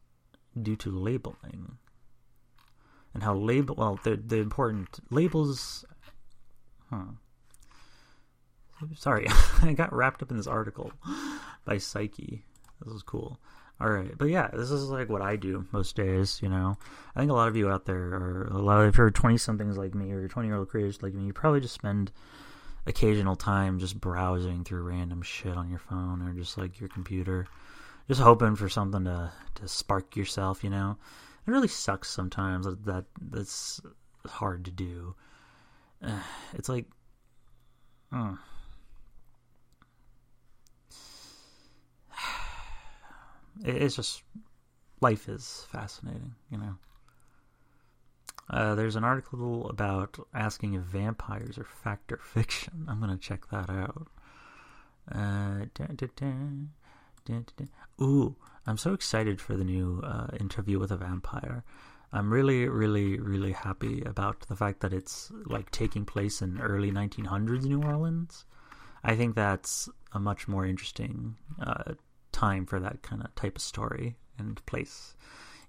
due 0.61 0.75
to 0.75 0.91
labeling, 0.91 1.77
and 3.13 3.23
how 3.23 3.35
label 3.35 3.75
well 3.75 3.99
the 4.03 4.15
the 4.15 4.37
important 4.37 4.99
labels, 5.09 5.85
huh 6.89 7.03
Sorry, 8.95 9.27
I 9.61 9.73
got 9.73 9.93
wrapped 9.93 10.23
up 10.23 10.31
in 10.31 10.37
this 10.37 10.47
article 10.47 10.91
by 11.65 11.77
Psyche. 11.77 12.43
This 12.83 12.93
is 12.93 13.03
cool. 13.03 13.39
All 13.79 13.89
right, 13.89 14.15
but 14.15 14.29
yeah, 14.29 14.49
this 14.53 14.69
is 14.69 14.89
like 14.89 15.09
what 15.09 15.23
I 15.23 15.35
do 15.35 15.65
most 15.71 15.95
days. 15.95 16.39
You 16.41 16.49
know, 16.49 16.77
I 17.15 17.19
think 17.19 17.31
a 17.31 17.35
lot 17.35 17.47
of 17.47 17.55
you 17.55 17.69
out 17.69 17.85
there 17.85 18.13
are 18.13 18.47
a 18.51 18.59
lot 18.59 18.81
of 18.81 18.89
if 18.89 18.97
you're 18.97 19.09
twenty 19.09 19.37
somethings 19.37 19.77
like 19.77 19.95
me 19.95 20.11
or 20.11 20.27
twenty 20.27 20.49
year 20.49 20.57
old 20.57 20.69
creators 20.69 21.01
like 21.01 21.13
me, 21.13 21.25
you 21.25 21.33
probably 21.33 21.61
just 21.61 21.73
spend 21.73 22.11
occasional 22.85 23.35
time 23.35 23.79
just 23.79 23.99
browsing 23.99 24.63
through 24.63 24.83
random 24.83 25.21
shit 25.21 25.57
on 25.57 25.69
your 25.69 25.79
phone 25.79 26.21
or 26.21 26.33
just 26.33 26.57
like 26.57 26.79
your 26.79 26.89
computer, 26.89 27.47
just 28.07 28.21
hoping 28.21 28.55
for 28.55 28.69
something 28.69 29.05
to 29.05 29.31
to 29.55 29.67
spark 29.67 30.15
yourself. 30.15 30.63
You 30.63 30.69
know, 30.69 30.97
it 31.47 31.51
really 31.51 31.67
sucks 31.67 32.09
sometimes 32.09 32.65
that, 32.65 32.85
that 32.85 33.05
that's 33.19 33.81
hard 34.25 34.65
to 34.65 34.71
do. 34.71 35.15
It's 36.53 36.67
like, 36.67 36.85
uh, 38.11 38.35
it's 43.63 43.95
just 43.95 44.23
life 44.99 45.29
is 45.29 45.65
fascinating, 45.71 46.35
you 46.51 46.57
know. 46.57 46.75
Uh, 48.49 48.75
there's 48.75 48.97
an 48.97 49.03
article 49.03 49.69
about 49.69 50.19
asking 50.33 50.73
if 50.73 50.81
vampires 50.81 51.57
are 51.57 51.63
fact 51.63 52.11
or 52.11 52.17
fiction. 52.17 52.85
I'm 52.89 52.99
gonna 52.99 53.17
check 53.17 53.49
that 53.49 53.69
out. 53.69 54.07
Uh, 55.09 55.65
dun, 55.73 55.95
dun, 55.95 56.09
dun, 56.15 56.69
Ooh, 58.01 58.35
I'm 58.65 58.77
so 58.77 58.93
excited 58.93 59.41
for 59.41 59.55
the 59.55 59.63
new 59.63 60.01
uh, 60.03 60.27
interview 60.39 60.79
with 60.79 60.91
a 60.91 60.97
vampire. 60.97 61.63
I'm 62.13 62.31
really, 62.31 62.67
really, 62.67 63.19
really 63.19 63.53
happy 63.53 64.03
about 64.05 64.41
the 64.41 64.55
fact 64.55 64.81
that 64.81 64.93
it's 64.93 65.31
like 65.45 65.71
taking 65.71 66.05
place 66.05 66.41
in 66.41 66.59
early 66.59 66.91
1900s 66.91 67.63
New 67.63 67.81
Orleans. 67.81 68.45
I 69.03 69.15
think 69.15 69.35
that's 69.35 69.87
a 70.11 70.19
much 70.19 70.47
more 70.47 70.65
interesting 70.65 71.35
uh, 71.61 71.93
time 72.31 72.65
for 72.65 72.79
that 72.79 73.01
kind 73.01 73.23
of 73.23 73.33
type 73.35 73.55
of 73.55 73.61
story 73.61 74.17
and 74.37 74.63
place. 74.65 75.15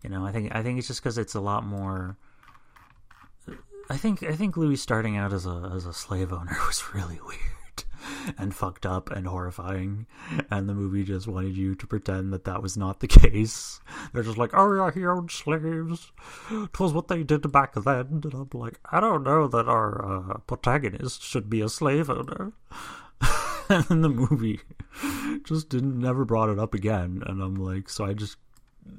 You 0.02 0.10
know, 0.10 0.26
I 0.26 0.32
think 0.32 0.54
I 0.54 0.62
think 0.62 0.78
it's 0.78 0.88
just 0.88 1.00
because 1.00 1.16
it's 1.16 1.34
a 1.34 1.40
lot 1.40 1.64
more. 1.64 2.16
I 3.88 3.96
think 3.96 4.22
I 4.24 4.34
think 4.34 4.56
Louis 4.56 4.76
starting 4.76 5.16
out 5.16 5.32
as 5.32 5.46
a 5.46 5.70
as 5.74 5.86
a 5.86 5.92
slave 5.92 6.32
owner 6.32 6.56
was 6.66 6.82
really 6.92 7.20
weird 7.24 7.61
and 8.38 8.54
fucked 8.54 8.86
up 8.86 9.10
and 9.10 9.26
horrifying, 9.26 10.06
and 10.50 10.68
the 10.68 10.74
movie 10.74 11.04
just 11.04 11.26
wanted 11.26 11.56
you 11.56 11.74
to 11.74 11.86
pretend 11.86 12.32
that 12.32 12.44
that 12.44 12.62
was 12.62 12.76
not 12.76 13.00
the 13.00 13.08
case. 13.22 13.80
They're 14.12 14.22
just 14.22 14.38
like, 14.38 14.50
"Oh 14.54 14.74
yeah, 14.74 14.90
he 14.90 15.06
owned 15.06 15.30
slaves. 15.30 16.12
Twas 16.72 16.92
what 16.92 17.08
they 17.08 17.22
did 17.22 17.50
back 17.52 17.74
then." 17.74 18.20
And 18.24 18.34
I'm 18.34 18.50
like, 18.52 18.80
I 18.90 19.00
don't 19.00 19.24
know 19.24 19.48
that 19.48 19.68
our 19.68 20.32
uh, 20.32 20.38
protagonist 20.46 21.22
should 21.22 21.48
be 21.48 21.60
a 21.60 21.68
slave 21.68 22.10
owner. 22.10 22.52
and 23.68 24.04
the 24.04 24.08
movie 24.08 24.60
just 25.44 25.68
didn't 25.68 25.98
never 25.98 26.24
brought 26.24 26.48
it 26.48 26.58
up 26.58 26.74
again 26.74 27.22
and 27.26 27.42
i'm 27.42 27.54
like 27.54 27.88
so 27.88 28.04
i 28.04 28.12
just 28.12 28.36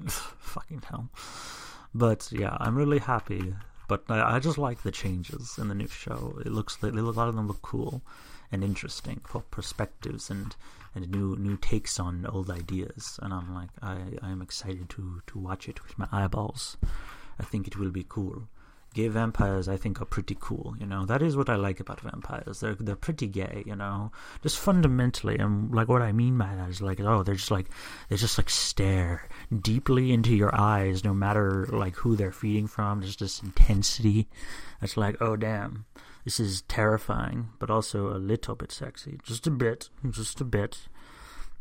fucking 0.07 0.81
hell 0.89 1.09
but 1.93 2.29
yeah 2.31 2.55
i'm 2.59 2.75
really 2.75 2.99
happy 2.99 3.53
but 3.87 4.03
I, 4.09 4.35
I, 4.35 4.39
just 4.39 4.57
like 4.57 4.81
the 4.81 4.91
changes 4.91 5.57
in 5.57 5.67
the 5.67 5.75
new 5.75 5.87
show 5.87 6.39
it 6.45 6.51
looks 6.51 6.81
like 6.81 6.93
a 6.93 6.95
lot 6.95 7.27
of 7.27 7.35
them 7.35 7.47
look 7.47 7.61
cool 7.61 8.01
and 8.51 8.63
interesting 8.63 9.21
for 9.25 9.41
perspectives 9.41 10.29
and 10.29 10.55
and 10.95 11.09
new 11.09 11.35
new 11.35 11.57
takes 11.57 11.99
on 11.99 12.25
old 12.27 12.49
ideas 12.49 13.19
and 13.21 13.33
i'm 13.33 13.53
like 13.53 13.69
i 13.81 13.97
i 14.21 14.29
am 14.29 14.41
excited 14.41 14.89
to 14.89 15.21
to 15.27 15.39
watch 15.39 15.67
it 15.67 15.81
with 15.83 15.97
my 15.97 16.07
eyeballs 16.11 16.77
i 17.39 17.43
think 17.43 17.67
it 17.67 17.77
will 17.77 17.91
be 17.91 18.05
cool 18.07 18.47
gay 18.93 19.07
vampires 19.07 19.67
I 19.67 19.77
think 19.77 20.01
are 20.01 20.05
pretty 20.05 20.37
cool. 20.39 20.75
You 20.79 20.85
know, 20.85 21.05
that 21.05 21.21
is 21.21 21.35
what 21.35 21.49
I 21.49 21.55
like 21.55 21.79
about 21.79 22.01
vampires. 22.01 22.59
They're 22.59 22.75
they're 22.75 22.95
pretty 22.95 23.27
gay. 23.27 23.63
You 23.65 23.75
know, 23.75 24.11
just 24.41 24.59
fundamentally, 24.59 25.37
and 25.37 25.73
like 25.73 25.87
what 25.87 26.01
I 26.01 26.11
mean 26.11 26.37
by 26.37 26.55
that 26.55 26.69
is 26.69 26.81
like, 26.81 26.99
oh, 26.99 27.23
they're 27.23 27.35
just 27.35 27.51
like 27.51 27.67
they 28.09 28.15
just 28.15 28.37
like 28.37 28.49
stare 28.49 29.27
deeply 29.61 30.13
into 30.13 30.35
your 30.35 30.55
eyes, 30.55 31.03
no 31.03 31.13
matter 31.13 31.67
like 31.71 31.95
who 31.95 32.15
they're 32.15 32.31
feeding 32.31 32.67
from. 32.67 33.01
There's 33.01 33.17
this 33.17 33.41
intensity. 33.41 34.27
It's 34.81 34.97
like, 34.97 35.17
oh 35.21 35.35
damn, 35.35 35.85
this 36.23 36.39
is 36.39 36.61
terrifying, 36.63 37.49
but 37.59 37.69
also 37.69 38.07
a 38.07 38.17
little 38.17 38.55
bit 38.55 38.71
sexy, 38.71 39.19
just 39.23 39.47
a 39.47 39.51
bit, 39.51 39.89
just 40.09 40.39
a 40.41 40.45
bit. 40.45 40.87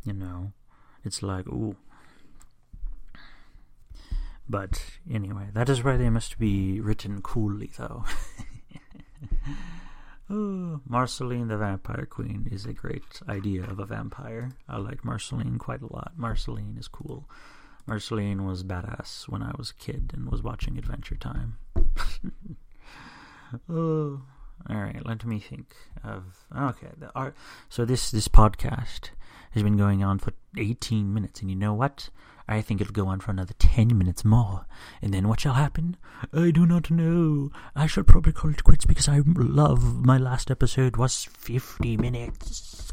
You 0.03 0.13
know, 0.13 0.51
it's 1.03 1.23
like, 1.23 1.47
ooh, 1.47 1.77
but 4.49 4.83
anyway, 5.09 5.47
that 5.53 5.69
is 5.69 5.83
why 5.83 5.97
they 5.97 6.09
must 6.09 6.37
be 6.37 6.81
written 6.81 7.21
coolly, 7.21 7.71
though. 7.77 8.03
oh, 10.29 10.81
Marceline 10.87 11.47
the 11.47 11.57
Vampire 11.57 12.05
Queen 12.05 12.47
is 12.51 12.65
a 12.65 12.73
great 12.73 13.21
idea 13.29 13.63
of 13.63 13.79
a 13.79 13.85
vampire. 13.85 14.51
I 14.67 14.77
like 14.77 15.05
Marceline 15.05 15.57
quite 15.57 15.81
a 15.81 15.91
lot. 15.91 16.13
Marceline 16.17 16.75
is 16.77 16.87
cool. 16.87 17.29
Marceline 17.87 18.45
was 18.45 18.63
badass 18.63 19.27
when 19.29 19.41
I 19.41 19.51
was 19.57 19.71
a 19.71 19.75
kid 19.75 20.11
and 20.13 20.29
was 20.29 20.43
watching 20.43 20.77
Adventure 20.77 21.15
Time. 21.15 21.57
oh, 23.69 24.21
all 24.69 24.77
right. 24.77 25.05
Let 25.05 25.25
me 25.25 25.39
think 25.39 25.75
of 26.03 26.45
okay. 26.55 26.89
The 26.97 27.11
art. 27.15 27.35
So 27.69 27.85
this 27.85 28.11
this 28.11 28.27
podcast 28.27 29.09
has 29.51 29.63
been 29.63 29.77
going 29.77 30.03
on 30.03 30.19
for 30.19 30.33
18 30.57 31.13
minutes, 31.13 31.41
and 31.41 31.49
you 31.49 31.55
know 31.55 31.73
what? 31.73 32.09
I 32.47 32.61
think 32.61 32.81
it'll 32.81 32.93
go 32.93 33.07
on 33.07 33.19
for 33.19 33.31
another 33.31 33.53
ten 33.57 33.97
minutes 33.97 34.25
more. 34.25 34.65
And 35.01 35.13
then 35.13 35.27
what 35.27 35.39
shall 35.39 35.53
happen? 35.53 35.97
I 36.33 36.51
do 36.51 36.65
not 36.65 36.91
know. 36.91 37.51
I 37.75 37.87
shall 37.87 38.03
probably 38.03 38.33
call 38.33 38.51
it 38.51 38.63
quits 38.63 38.85
because 38.85 39.07
I 39.07 39.21
love 39.25 40.05
my 40.05 40.17
last 40.17 40.51
episode 40.51 40.97
was 40.97 41.23
fifty 41.25 41.95
minutes. 41.97 42.91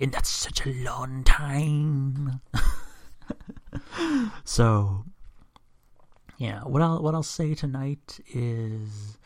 And 0.00 0.12
that's 0.12 0.28
such 0.28 0.64
a 0.64 0.72
long 0.72 1.24
time. 1.24 2.40
so 4.44 5.04
yeah, 6.38 6.60
what 6.60 6.82
I'll 6.82 7.02
what 7.02 7.14
I'll 7.14 7.22
say 7.24 7.54
tonight 7.54 8.20
is 8.32 9.18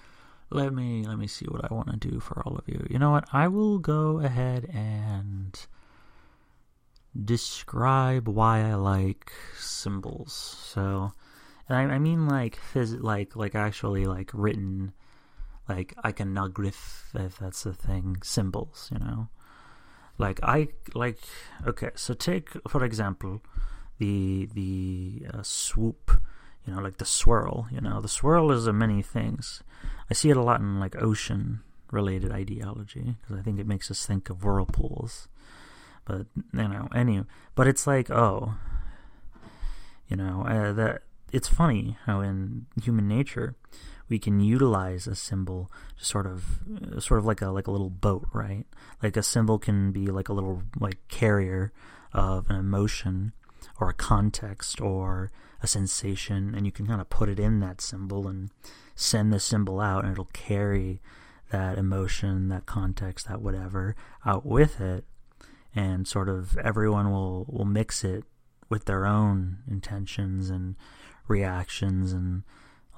let 0.55 0.73
me 0.73 1.05
let 1.05 1.19
me 1.19 1.27
see 1.27 1.47
what 1.47 1.71
I 1.71 1.75
want 1.75 1.91
to 1.91 1.97
do 1.97 2.21
for 2.21 2.43
all 2.45 2.57
of 2.57 2.69
you. 2.69 2.87
You 2.91 2.99
know 2.99 3.11
what? 3.11 3.29
I 3.33 3.49
will 3.49 3.79
go 3.79 4.19
ahead 4.19 4.69
and 4.73 5.59
describe 7.13 8.29
why 8.29 8.61
I 8.61 8.75
like 8.75 9.33
symbols. 9.59 10.33
So, 10.33 11.13
and 11.69 11.77
I, 11.79 11.95
I 11.95 11.99
mean 11.99 12.27
like 12.27 12.59
phys- 12.73 13.03
like 13.03 13.37
like 13.37 13.55
actually 13.55 14.05
like 14.05 14.31
written, 14.33 14.93
like 15.69 15.95
iconograph 16.05 17.15
if 17.15 17.39
that's 17.39 17.63
the 17.65 17.75
thing, 17.75 18.19
symbols. 18.23 18.91
You 18.93 18.99
know, 18.99 19.29
like 20.19 20.41
I 20.43 20.69
like 20.95 21.19
okay. 21.67 21.91
So 21.95 22.15
take 22.15 22.51
for 22.69 22.85
example, 22.85 23.43
the 23.99 24.49
the 24.53 25.27
uh, 25.33 25.43
swoop. 25.43 26.11
You 26.67 26.75
know, 26.75 26.81
like 26.81 26.99
the 26.99 27.05
swirl. 27.05 27.67
You 27.71 27.81
know, 27.81 28.01
the 28.01 28.09
swirl 28.09 28.53
is 28.53 28.67
a 28.67 28.73
many 28.73 29.03
things. 29.03 29.63
I 30.11 30.15
see 30.15 30.31
it 30.31 30.37
a 30.37 30.43
lot 30.43 30.61
in 30.61 30.79
like 30.79 31.01
ocean 31.01 31.61
related 31.91 32.33
ideology 32.33 33.17
because 33.21 33.39
I 33.39 33.43
think 33.43 33.59
it 33.59 33.67
makes 33.67 33.91
us 33.91 34.07
think 34.07 34.31
of 34.31 34.43
whirlpools 34.43 35.29
But 36.05 36.27
you 36.35 36.69
know, 36.69 36.89
any. 36.95 37.23
But 37.55 37.69
it's 37.69 37.87
like, 37.87 38.11
oh, 38.11 38.55
you 40.09 40.17
know, 40.17 40.45
uh, 40.47 40.73
that 40.73 41.03
it's 41.33 41.49
funny 41.49 41.97
how 42.05 42.21
in 42.21 42.67
human 42.83 43.09
nature 43.09 43.57
we 44.09 44.19
can 44.19 44.41
utilize 44.41 45.07
a 45.07 45.15
symbol 45.15 45.71
to 45.99 46.05
sort 46.05 46.27
of 46.27 46.61
uh, 46.95 47.01
sort 47.01 47.19
of 47.19 47.25
like 47.25 47.41
a 47.41 47.49
like 47.49 47.67
a 47.67 47.71
little 47.71 47.91
boat, 47.91 48.27
right? 48.33 48.67
Like 49.03 49.17
a 49.17 49.23
symbol 49.23 49.59
can 49.59 49.93
be 49.93 50.07
like 50.09 50.29
a 50.29 50.33
little 50.35 50.63
like 50.79 50.99
carrier 51.09 51.73
of 52.13 52.51
an 52.51 52.57
emotion 52.57 53.33
or 53.81 53.89
a 53.89 53.95
context 53.95 54.81
or 54.81 55.31
a 55.63 55.67
sensation 55.67 56.55
and 56.55 56.67
you 56.67 56.73
can 56.73 56.87
kind 56.87 57.01
of 57.01 57.09
put 57.09 57.29
it 57.29 57.39
in 57.39 57.61
that 57.61 57.81
symbol 57.81 58.27
and 58.27 58.51
send 58.95 59.33
the 59.33 59.41
symbol 59.41 59.81
out 59.81 60.05
and 60.05 60.13
it'll 60.13 60.25
carry 60.33 61.01
that 61.51 61.79
emotion, 61.79 62.49
that 62.49 62.67
context, 62.67 63.29
that 63.29 63.41
whatever 63.41 63.95
out 64.27 64.45
with 64.45 64.81
it. 64.81 65.05
And 65.75 66.07
sort 66.07 66.29
of 66.29 66.59
everyone 66.59 67.11
will 67.11 67.47
will 67.49 67.65
mix 67.65 68.05
it 68.05 68.25
with 68.69 68.85
their 68.85 69.07
own 69.07 69.59
intentions 69.71 70.51
and 70.51 70.77
reactions 71.29 72.13
and 72.13 72.43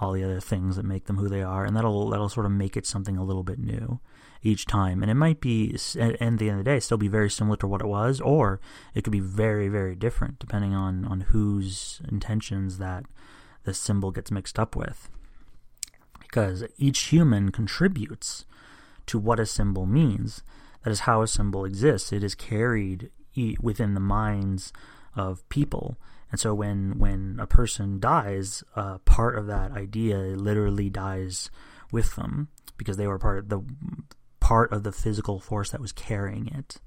all 0.01 0.13
the 0.13 0.25
other 0.25 0.41
things 0.41 0.75
that 0.77 0.85
make 0.85 1.05
them 1.07 1.19
who 1.19 1.29
they 1.29 1.43
are, 1.43 1.65
and 1.65 1.77
that'll 1.77 2.11
that'll 2.11 2.29
sort 2.29 2.47
of 2.47 2.53
make 2.53 2.77
it 2.77 2.85
something 2.85 3.17
a 3.17 3.23
little 3.23 3.45
bit 3.45 3.61
new 3.61 4.01
each 4.45 4.67
time. 4.67 5.03
And 5.03 5.11
it 5.11 5.15
might 5.15 5.41
be, 5.41 5.75
at, 5.75 6.19
the 6.19 6.23
end 6.23 6.41
of 6.41 6.59
the 6.59 6.63
day, 6.63 6.79
still 6.79 6.99
be 6.99 7.09
very 7.09 7.31
similar 7.31 7.57
to 7.57 7.67
what 7.67 7.81
it 7.81 7.89
was, 7.89 8.21
or 8.21 8.61
it 8.95 9.03
could 9.03 9.13
be 9.13 9.21
very 9.21 9.69
very 9.69 9.97
different 9.97 10.39
depending 10.39 10.75
on 10.75 11.05
on 11.07 11.23
whose 11.23 12.01
intentions 12.09 12.79
that 12.79 13.07
the 13.65 13.75
symbol 13.75 14.13
gets 14.13 14.31
mixed 14.31 14.59
up 14.59 14.77
with. 14.77 15.09
Because 16.21 16.65
each 16.79 17.01
human 17.05 17.51
contributes 17.51 18.45
to 19.07 19.19
what 19.19 19.41
a 19.41 19.47
symbol 19.47 19.87
means. 19.87 20.43
That 20.85 20.91
is 20.91 21.01
how 21.01 21.23
a 21.23 21.27
symbol 21.27 21.65
exists. 21.65 22.13
It 22.13 22.23
is 22.23 22.35
carried 22.35 23.11
within 23.61 23.95
the 23.95 24.01
minds 24.01 24.73
of 25.17 25.49
people. 25.49 25.97
And 26.31 26.39
so 26.39 26.53
when 26.53 26.99
when 26.99 27.39
a 27.41 27.47
person 27.47 28.01
dies, 28.01 28.63
uh, 28.77 28.99
part 28.99 29.39
of 29.39 29.47
that 29.47 29.73
idea 29.73 30.19
literally 30.19 30.91
dies 30.91 31.51
with 31.91 32.17
them 32.17 32.49
because 32.77 32.97
they 32.97 33.07
were 33.07 33.19
part 33.19 33.39
of 33.39 33.49
the 33.49 33.65
part 34.45 34.71
of 34.73 34.83
the 34.83 34.93
physical 34.93 35.41
force 35.41 35.71
that 35.71 35.81
was 35.81 35.91
carrying 35.91 36.49
it. 36.49 36.79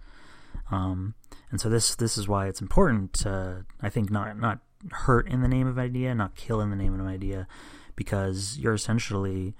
Um, 0.70 1.16
and 1.50 1.60
so 1.60 1.70
this 1.70 1.96
this 1.96 2.16
is 2.16 2.28
why 2.28 2.46
it's 2.46 2.62
important 2.62 3.14
to 3.14 3.66
I 3.82 3.90
think 3.90 4.12
not 4.12 4.38
not 4.38 4.60
hurt 4.92 5.28
in 5.28 5.42
the 5.42 5.48
name 5.48 5.66
of 5.66 5.80
an 5.80 5.84
idea, 5.84 6.14
not 6.14 6.36
kill 6.36 6.62
in 6.62 6.70
the 6.70 6.76
name 6.76 6.94
of 6.94 7.00
an 7.00 7.08
idea, 7.08 7.48
because 7.96 8.60
you're 8.60 8.76
essentially 8.76 9.56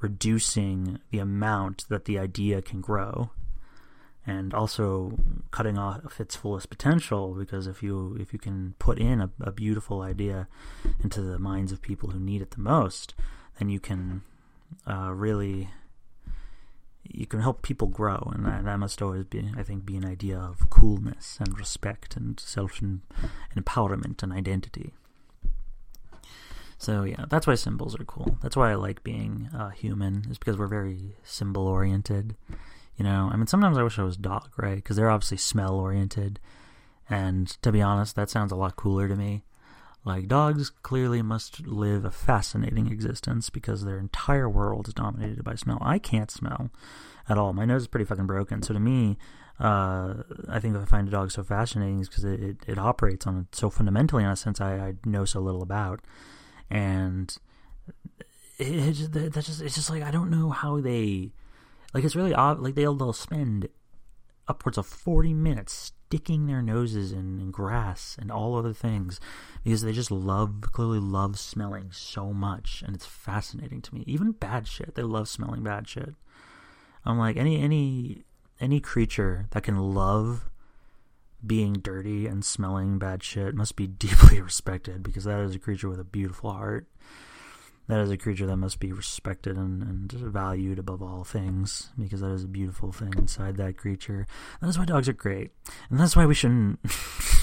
reducing 0.00 1.00
the 1.10 1.18
amount 1.18 1.84
that 1.90 2.06
the 2.06 2.18
idea 2.18 2.62
can 2.62 2.80
grow 2.80 3.30
and 4.26 4.54
also 4.54 5.18
cutting 5.50 5.76
off 5.76 6.18
its 6.18 6.34
fullest 6.34 6.70
potential 6.70 7.34
because 7.34 7.66
if 7.66 7.82
you 7.82 8.16
if 8.18 8.32
you 8.32 8.38
can 8.38 8.74
put 8.78 8.98
in 8.98 9.20
a, 9.20 9.30
a, 9.40 9.52
beautiful 9.52 10.00
idea 10.00 10.48
into 11.02 11.20
the 11.20 11.38
minds 11.38 11.72
of 11.72 11.82
people 11.82 12.10
who 12.10 12.18
need 12.18 12.40
it 12.40 12.52
the 12.52 12.60
most 12.60 13.14
then 13.58 13.68
you 13.68 13.78
can 13.78 14.22
uh, 14.86 15.10
really 15.12 15.68
you 17.12 17.26
can 17.26 17.40
help 17.40 17.62
people 17.62 17.88
grow 17.88 18.30
and 18.34 18.44
that, 18.46 18.64
that, 18.64 18.78
must 18.78 19.02
always 19.02 19.24
be 19.24 19.50
i 19.56 19.62
think 19.62 19.84
be 19.84 19.96
an 19.96 20.04
idea 20.04 20.38
of 20.38 20.70
coolness 20.70 21.38
and 21.38 21.58
respect 21.58 22.16
and 22.16 22.40
self 22.40 22.80
empowerment 23.56 24.22
and 24.22 24.32
identity 24.32 24.92
so 26.78 27.04
yeah 27.04 27.24
that's 27.28 27.46
why 27.46 27.54
symbols 27.54 27.98
are 27.98 28.04
cool 28.04 28.38
that's 28.42 28.56
why 28.56 28.70
i 28.70 28.74
like 28.74 29.04
being 29.04 29.48
uh, 29.54 29.70
human 29.70 30.24
is 30.30 30.38
because 30.38 30.56
we're 30.56 30.66
very 30.66 31.16
symbol 31.22 31.66
oriented 31.66 32.36
you 32.96 33.04
know, 33.04 33.28
I 33.32 33.36
mean, 33.36 33.46
sometimes 33.46 33.76
I 33.76 33.82
wish 33.82 33.98
I 33.98 34.04
was 34.04 34.16
dog, 34.16 34.50
right? 34.56 34.76
Because 34.76 34.96
they're 34.96 35.10
obviously 35.10 35.38
smell 35.38 35.74
oriented. 35.74 36.38
And 37.10 37.48
to 37.62 37.72
be 37.72 37.82
honest, 37.82 38.14
that 38.16 38.30
sounds 38.30 38.52
a 38.52 38.56
lot 38.56 38.76
cooler 38.76 39.08
to 39.08 39.16
me. 39.16 39.42
Like, 40.04 40.28
dogs 40.28 40.70
clearly 40.70 41.22
must 41.22 41.66
live 41.66 42.04
a 42.04 42.10
fascinating 42.10 42.88
existence 42.90 43.48
because 43.48 43.84
their 43.84 43.98
entire 43.98 44.48
world 44.48 44.88
is 44.88 44.94
dominated 44.94 45.42
by 45.44 45.54
smell. 45.54 45.78
I 45.80 45.98
can't 45.98 46.30
smell 46.30 46.70
at 47.28 47.38
all. 47.38 47.52
My 47.52 47.64
nose 47.64 47.82
is 47.82 47.88
pretty 47.88 48.04
fucking 48.04 48.26
broken. 48.26 48.62
So 48.62 48.74
to 48.74 48.80
me, 48.80 49.16
uh, 49.58 50.14
I 50.48 50.60
think 50.60 50.76
I 50.76 50.84
find 50.84 51.08
a 51.08 51.10
dog 51.10 51.30
so 51.30 51.42
fascinating 51.42 52.00
is 52.00 52.08
because 52.08 52.24
it, 52.24 52.40
it, 52.42 52.56
it, 52.66 52.78
operates 52.78 53.26
on 53.26 53.46
so 53.52 53.70
fundamentally 53.70 54.24
on 54.24 54.32
a 54.32 54.36
sense 54.36 54.60
I, 54.60 54.74
I 54.74 54.94
know 55.06 55.24
so 55.24 55.40
little 55.40 55.62
about. 55.62 56.00
And 56.68 57.34
it, 58.58 58.66
it 58.66 58.92
just, 58.92 59.12
that's 59.12 59.46
just, 59.46 59.62
it's 59.62 59.76
just 59.76 59.90
like, 59.90 60.02
I 60.02 60.10
don't 60.10 60.30
know 60.30 60.50
how 60.50 60.80
they 60.80 61.32
like 61.94 62.04
it's 62.04 62.16
really 62.16 62.34
odd. 62.34 62.60
Like 62.60 62.74
they'll 62.74 62.94
they'll 62.94 63.12
spend 63.12 63.68
upwards 64.48 64.78
of 64.78 64.86
forty 64.86 65.34
minutes 65.34 65.92
sticking 66.14 66.46
their 66.46 66.62
noses 66.62 67.10
in, 67.10 67.40
in 67.40 67.50
grass 67.50 68.16
and 68.20 68.30
all 68.30 68.56
other 68.56 68.72
things 68.72 69.18
because 69.64 69.82
they 69.82 69.92
just 69.92 70.12
love 70.12 70.60
clearly 70.70 71.00
love 71.00 71.38
smelling 71.38 71.90
so 71.90 72.32
much, 72.32 72.82
and 72.86 72.94
it's 72.94 73.06
fascinating 73.06 73.82
to 73.82 73.94
me. 73.94 74.04
Even 74.06 74.30
bad 74.30 74.68
shit, 74.68 74.94
they 74.94 75.02
love 75.02 75.28
smelling 75.28 75.64
bad 75.64 75.88
shit. 75.88 76.14
I'm 77.04 77.18
like 77.18 77.36
any 77.36 77.60
any 77.60 78.22
any 78.60 78.78
creature 78.80 79.46
that 79.50 79.64
can 79.64 79.76
love 79.76 80.48
being 81.44 81.74
dirty 81.74 82.26
and 82.26 82.44
smelling 82.44 82.98
bad 82.98 83.22
shit 83.22 83.54
must 83.54 83.74
be 83.74 83.86
deeply 84.04 84.40
respected 84.40 85.02
because 85.02 85.24
that 85.24 85.40
is 85.40 85.54
a 85.54 85.58
creature 85.58 85.88
with 85.88 86.00
a 86.00 86.04
beautiful 86.04 86.52
heart 86.52 86.86
that 87.86 88.00
is 88.00 88.10
a 88.10 88.16
creature 88.16 88.46
that 88.46 88.56
must 88.56 88.80
be 88.80 88.92
respected 88.92 89.56
and, 89.56 89.82
and 89.82 90.10
valued 90.12 90.78
above 90.78 91.02
all 91.02 91.24
things 91.24 91.90
because 91.98 92.20
that 92.20 92.30
is 92.30 92.44
a 92.44 92.48
beautiful 92.48 92.92
thing 92.92 93.12
inside 93.18 93.56
that 93.56 93.76
creature. 93.76 94.26
And 94.60 94.68
that's 94.68 94.78
why 94.78 94.86
dogs 94.86 95.08
are 95.08 95.12
great. 95.12 95.50
And 95.90 96.00
that's 96.00 96.16
why 96.16 96.24
we 96.24 96.34
shouldn't 96.34 96.82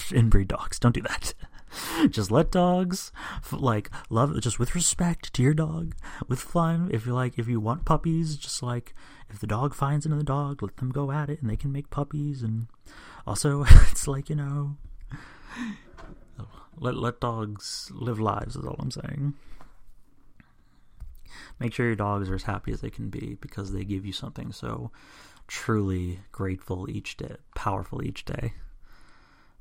inbreed 0.09 0.47
dogs. 0.47 0.79
Don't 0.79 0.95
do 0.95 1.01
that. 1.03 1.33
just 2.09 2.31
let 2.31 2.51
dogs 2.51 3.11
like 3.51 3.89
love 4.09 4.39
just 4.41 4.59
with 4.59 4.75
respect 4.75 5.33
to 5.33 5.41
your 5.41 5.53
dog 5.53 5.95
with 6.27 6.39
fun 6.39 6.89
if 6.91 7.05
you 7.05 7.13
like 7.13 7.39
if 7.39 7.47
you 7.47 7.59
want 7.59 7.85
puppies 7.85 8.35
just 8.35 8.61
like 8.61 8.93
if 9.29 9.39
the 9.39 9.47
dog 9.47 9.73
finds 9.73 10.05
another 10.05 10.23
dog 10.23 10.61
let 10.61 10.75
them 10.77 10.91
go 10.91 11.11
at 11.11 11.29
it 11.29 11.41
and 11.41 11.49
they 11.49 11.55
can 11.55 11.71
make 11.71 11.89
puppies 11.89 12.43
and 12.43 12.67
also 13.25 13.63
it's 13.89 14.07
like 14.07 14.29
you 14.29 14.35
know 14.35 14.75
let 16.77 16.95
let 16.95 17.19
dogs 17.21 17.89
live 17.93 18.19
lives 18.19 18.55
is 18.55 18.65
all 18.65 18.75
i'm 18.79 18.91
saying 18.91 19.33
make 21.59 21.73
sure 21.73 21.85
your 21.85 21.95
dogs 21.95 22.29
are 22.29 22.35
as 22.35 22.43
happy 22.43 22.71
as 22.71 22.81
they 22.81 22.89
can 22.89 23.09
be 23.09 23.37
because 23.41 23.71
they 23.71 23.83
give 23.83 24.05
you 24.05 24.13
something 24.13 24.51
so 24.51 24.91
truly 25.47 26.19
grateful 26.31 26.89
each 26.89 27.17
day, 27.17 27.35
powerful 27.55 28.03
each 28.03 28.23
day. 28.23 28.53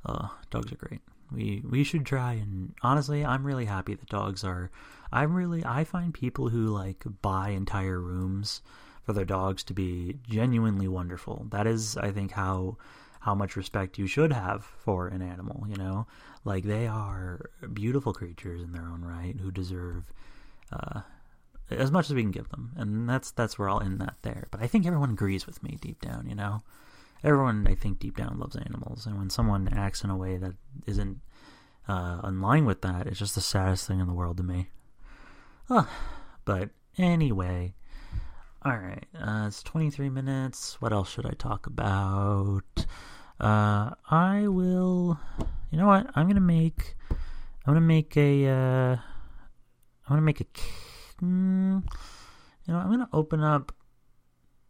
Uh, 0.05 0.29
dogs 0.49 0.71
are 0.71 0.77
great. 0.77 1.01
We 1.31 1.63
we 1.69 1.83
should 1.83 2.05
try 2.05 2.33
and 2.33 2.73
honestly, 2.81 3.25
I'm 3.25 3.45
really 3.45 3.65
happy 3.65 3.95
that 3.95 4.09
dogs 4.09 4.43
are. 4.43 4.71
I'm 5.11 5.33
really 5.33 5.63
I 5.65 5.83
find 5.83 6.13
people 6.13 6.49
who 6.49 6.67
like 6.67 7.03
buy 7.21 7.49
entire 7.49 7.99
rooms 7.99 8.61
for 9.03 9.13
their 9.13 9.25
dogs 9.25 9.63
to 9.65 9.73
be 9.73 10.17
genuinely 10.29 10.87
wonderful. 10.87 11.47
That 11.51 11.67
is, 11.67 11.97
I 11.97 12.11
think, 12.11 12.31
how 12.31 12.77
how 13.19 13.35
much 13.35 13.55
respect 13.55 13.99
you 13.99 14.07
should 14.07 14.33
have 14.33 14.63
for 14.63 15.07
an 15.07 15.21
animal. 15.21 15.65
You 15.67 15.75
know, 15.75 16.07
like 16.45 16.63
they 16.63 16.87
are 16.87 17.49
beautiful 17.73 18.13
creatures 18.13 18.61
in 18.61 18.71
their 18.71 18.83
own 18.83 19.03
right 19.03 19.35
who 19.39 19.51
deserve 19.51 20.05
uh, 20.71 21.01
as 21.71 21.91
much 21.91 22.09
as 22.09 22.15
we 22.15 22.21
can 22.21 22.31
give 22.31 22.49
them, 22.49 22.71
and 22.75 23.07
that's 23.09 23.31
that's 23.31 23.57
where 23.57 23.69
I'll 23.69 23.81
end 23.81 23.99
that 24.01 24.15
there. 24.21 24.47
But 24.51 24.61
I 24.61 24.67
think 24.67 24.85
everyone 24.85 25.11
agrees 25.11 25.45
with 25.45 25.61
me 25.63 25.77
deep 25.81 26.01
down, 26.01 26.27
you 26.27 26.35
know. 26.35 26.61
Everyone, 27.23 27.67
I 27.67 27.75
think, 27.75 27.99
deep 27.99 28.17
down 28.17 28.39
loves 28.39 28.55
animals, 28.55 29.05
and 29.05 29.17
when 29.17 29.29
someone 29.29 29.69
acts 29.71 30.03
in 30.03 30.09
a 30.09 30.17
way 30.17 30.37
that 30.37 30.53
isn't 30.87 31.19
uh, 31.87 32.21
in 32.23 32.41
line 32.41 32.65
with 32.65 32.81
that, 32.81 33.05
it's 33.05 33.19
just 33.19 33.35
the 33.35 33.41
saddest 33.41 33.87
thing 33.87 33.99
in 33.99 34.07
the 34.07 34.13
world 34.13 34.37
to 34.37 34.43
me. 34.43 34.69
Huh. 35.67 35.85
But 36.45 36.69
anyway, 36.97 37.75
all 38.63 38.77
right. 38.77 39.05
Uh, 39.19 39.45
it's 39.47 39.63
23 39.63 40.09
minutes. 40.09 40.81
What 40.81 40.93
else 40.93 41.09
should 41.09 41.25
I 41.25 41.33
talk 41.37 41.67
about? 41.67 42.85
Uh, 43.39 43.91
I 44.09 44.47
will. 44.47 45.19
You 45.71 45.77
know 45.77 45.87
what? 45.87 46.07
I'm 46.15 46.27
gonna 46.27 46.39
make. 46.39 46.95
I'm 47.09 47.73
gonna 47.73 47.81
make 47.81 48.15
a. 48.17 48.47
Uh, 48.47 48.95
I'm 50.05 50.09
gonna 50.09 50.21
make 50.21 50.41
a 50.41 50.45
mm, 51.23 51.83
you 52.67 52.73
know, 52.73 52.79
I'm 52.79 52.89
gonna 52.89 53.09
open 53.13 53.41
up. 53.41 53.73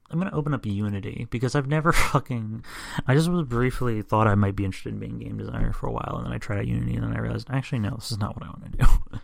I'm 0.10 0.20
gonna 0.20 0.36
open 0.36 0.54
up 0.54 0.66
Unity 0.66 1.28
because 1.30 1.56
I've 1.56 1.68
never 1.68 1.92
fucking. 2.12 2.64
I 3.08 3.16
just 3.16 3.30
was 3.30 3.48
briefly 3.48 4.02
thought 4.02 4.28
I 4.28 4.36
might 4.36 4.56
be 4.56 4.66
interested 4.66 4.94
in 4.94 5.00
being 5.00 5.20
game 5.20 5.38
designer 5.38 5.74
for 5.74 5.88
a 5.88 5.92
while, 5.92 6.16
and 6.18 6.26
then 6.26 6.34
I 6.34 6.38
tried 6.38 6.60
out 6.60 6.68
Unity, 6.68 6.96
and 6.96 7.04
then 7.04 7.16
I 7.16 7.20
realized 7.20 7.48
actually 7.50 7.80
no, 7.80 7.96
this 7.96 8.12
is 8.12 8.18
not 8.18 8.36
what 8.36 8.46
I 8.46 8.50
want 8.50 8.72
to 8.72 8.78
do. 8.78 9.20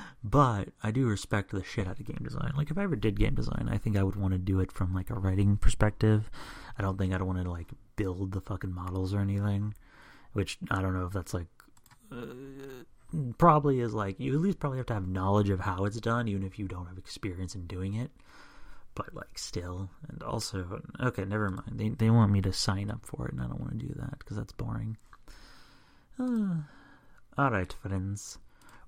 but 0.24 0.68
I 0.82 0.90
do 0.90 1.06
respect 1.06 1.50
the 1.50 1.62
shit 1.62 1.86
out 1.86 1.98
of 1.98 2.06
game 2.06 2.20
design. 2.22 2.52
Like 2.56 2.70
if 2.70 2.78
I 2.78 2.82
ever 2.82 2.96
did 2.96 3.18
game 3.18 3.34
design, 3.34 3.68
I 3.70 3.78
think 3.78 3.96
I 3.96 4.02
would 4.02 4.16
want 4.16 4.32
to 4.32 4.38
do 4.38 4.60
it 4.60 4.72
from 4.72 4.94
like 4.94 5.10
a 5.10 5.14
writing 5.14 5.56
perspective. 5.56 6.30
I 6.78 6.82
don't 6.82 6.98
think 6.98 7.14
I'd 7.14 7.22
want 7.22 7.42
to 7.42 7.50
like 7.50 7.68
build 7.96 8.32
the 8.32 8.40
fucking 8.40 8.72
models 8.72 9.14
or 9.14 9.20
anything. 9.20 9.74
Which 10.32 10.58
I 10.70 10.82
don't 10.82 10.94
know 10.94 11.06
if 11.06 11.12
that's 11.12 11.32
like. 11.32 11.46
Uh, 12.12 12.84
probably 13.38 13.80
is 13.80 13.94
like 13.94 14.18
you 14.20 14.34
at 14.34 14.40
least 14.40 14.58
probably 14.58 14.78
have 14.78 14.86
to 14.86 14.94
have 14.94 15.08
knowledge 15.08 15.50
of 15.50 15.60
how 15.60 15.84
it's 15.84 16.00
done, 16.00 16.28
even 16.28 16.42
if 16.42 16.58
you 16.58 16.68
don't 16.68 16.86
have 16.86 16.98
experience 16.98 17.54
in 17.54 17.66
doing 17.66 17.94
it. 17.94 18.10
but 18.94 19.14
like 19.14 19.38
still, 19.38 19.90
and 20.08 20.22
also 20.22 20.80
okay, 21.00 21.24
never 21.24 21.50
mind. 21.50 21.72
They 21.74 21.90
they 21.90 22.10
want 22.10 22.32
me 22.32 22.40
to 22.42 22.52
sign 22.52 22.90
up 22.90 23.04
for 23.06 23.26
it, 23.28 23.32
and 23.34 23.42
I 23.42 23.46
don't 23.46 23.60
want 23.60 23.78
to 23.78 23.86
do 23.86 23.94
that 23.98 24.18
because 24.18 24.36
that's 24.36 24.52
boring. 24.52 24.96
Uh, 26.18 26.56
all 27.38 27.50
right, 27.50 27.72
friends. 27.72 28.38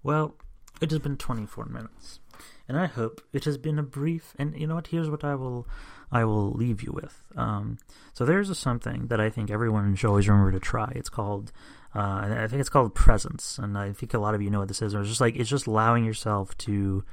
Well, 0.02 0.34
it 0.80 0.90
has 0.90 1.00
been 1.00 1.16
24 1.16 1.66
minutes, 1.66 2.20
and 2.68 2.78
I 2.78 2.86
hope 2.86 3.20
it 3.32 3.44
has 3.44 3.58
been 3.58 3.78
a 3.78 3.82
brief. 3.82 4.34
And 4.38 4.58
you 4.58 4.66
know 4.66 4.76
what? 4.76 4.86
Here's 4.88 5.10
what 5.10 5.24
I 5.24 5.34
will, 5.34 5.66
I 6.10 6.24
will 6.24 6.52
leave 6.52 6.82
you 6.82 6.92
with. 6.92 7.22
Um, 7.36 7.78
so 8.14 8.24
there's 8.24 8.48
a 8.48 8.54
something 8.54 9.08
that 9.08 9.20
I 9.20 9.28
think 9.28 9.50
everyone 9.50 9.94
should 9.96 10.08
always 10.08 10.28
remember 10.28 10.52
to 10.52 10.60
try. 10.60 10.90
It's 10.94 11.10
called, 11.10 11.52
uh, 11.94 12.42
I 12.42 12.46
think 12.48 12.60
it's 12.60 12.68
called 12.68 12.94
presence, 12.94 13.58
and 13.58 13.76
I 13.76 13.92
think 13.92 14.14
a 14.14 14.18
lot 14.18 14.34
of 14.34 14.42
you 14.42 14.50
know 14.50 14.60
what 14.60 14.68
this 14.68 14.82
is. 14.82 14.94
It's 14.94 15.08
just 15.08 15.20
like 15.20 15.36
it's 15.36 15.50
just 15.50 15.66
allowing 15.66 16.04
yourself 16.04 16.56
to 16.58 17.04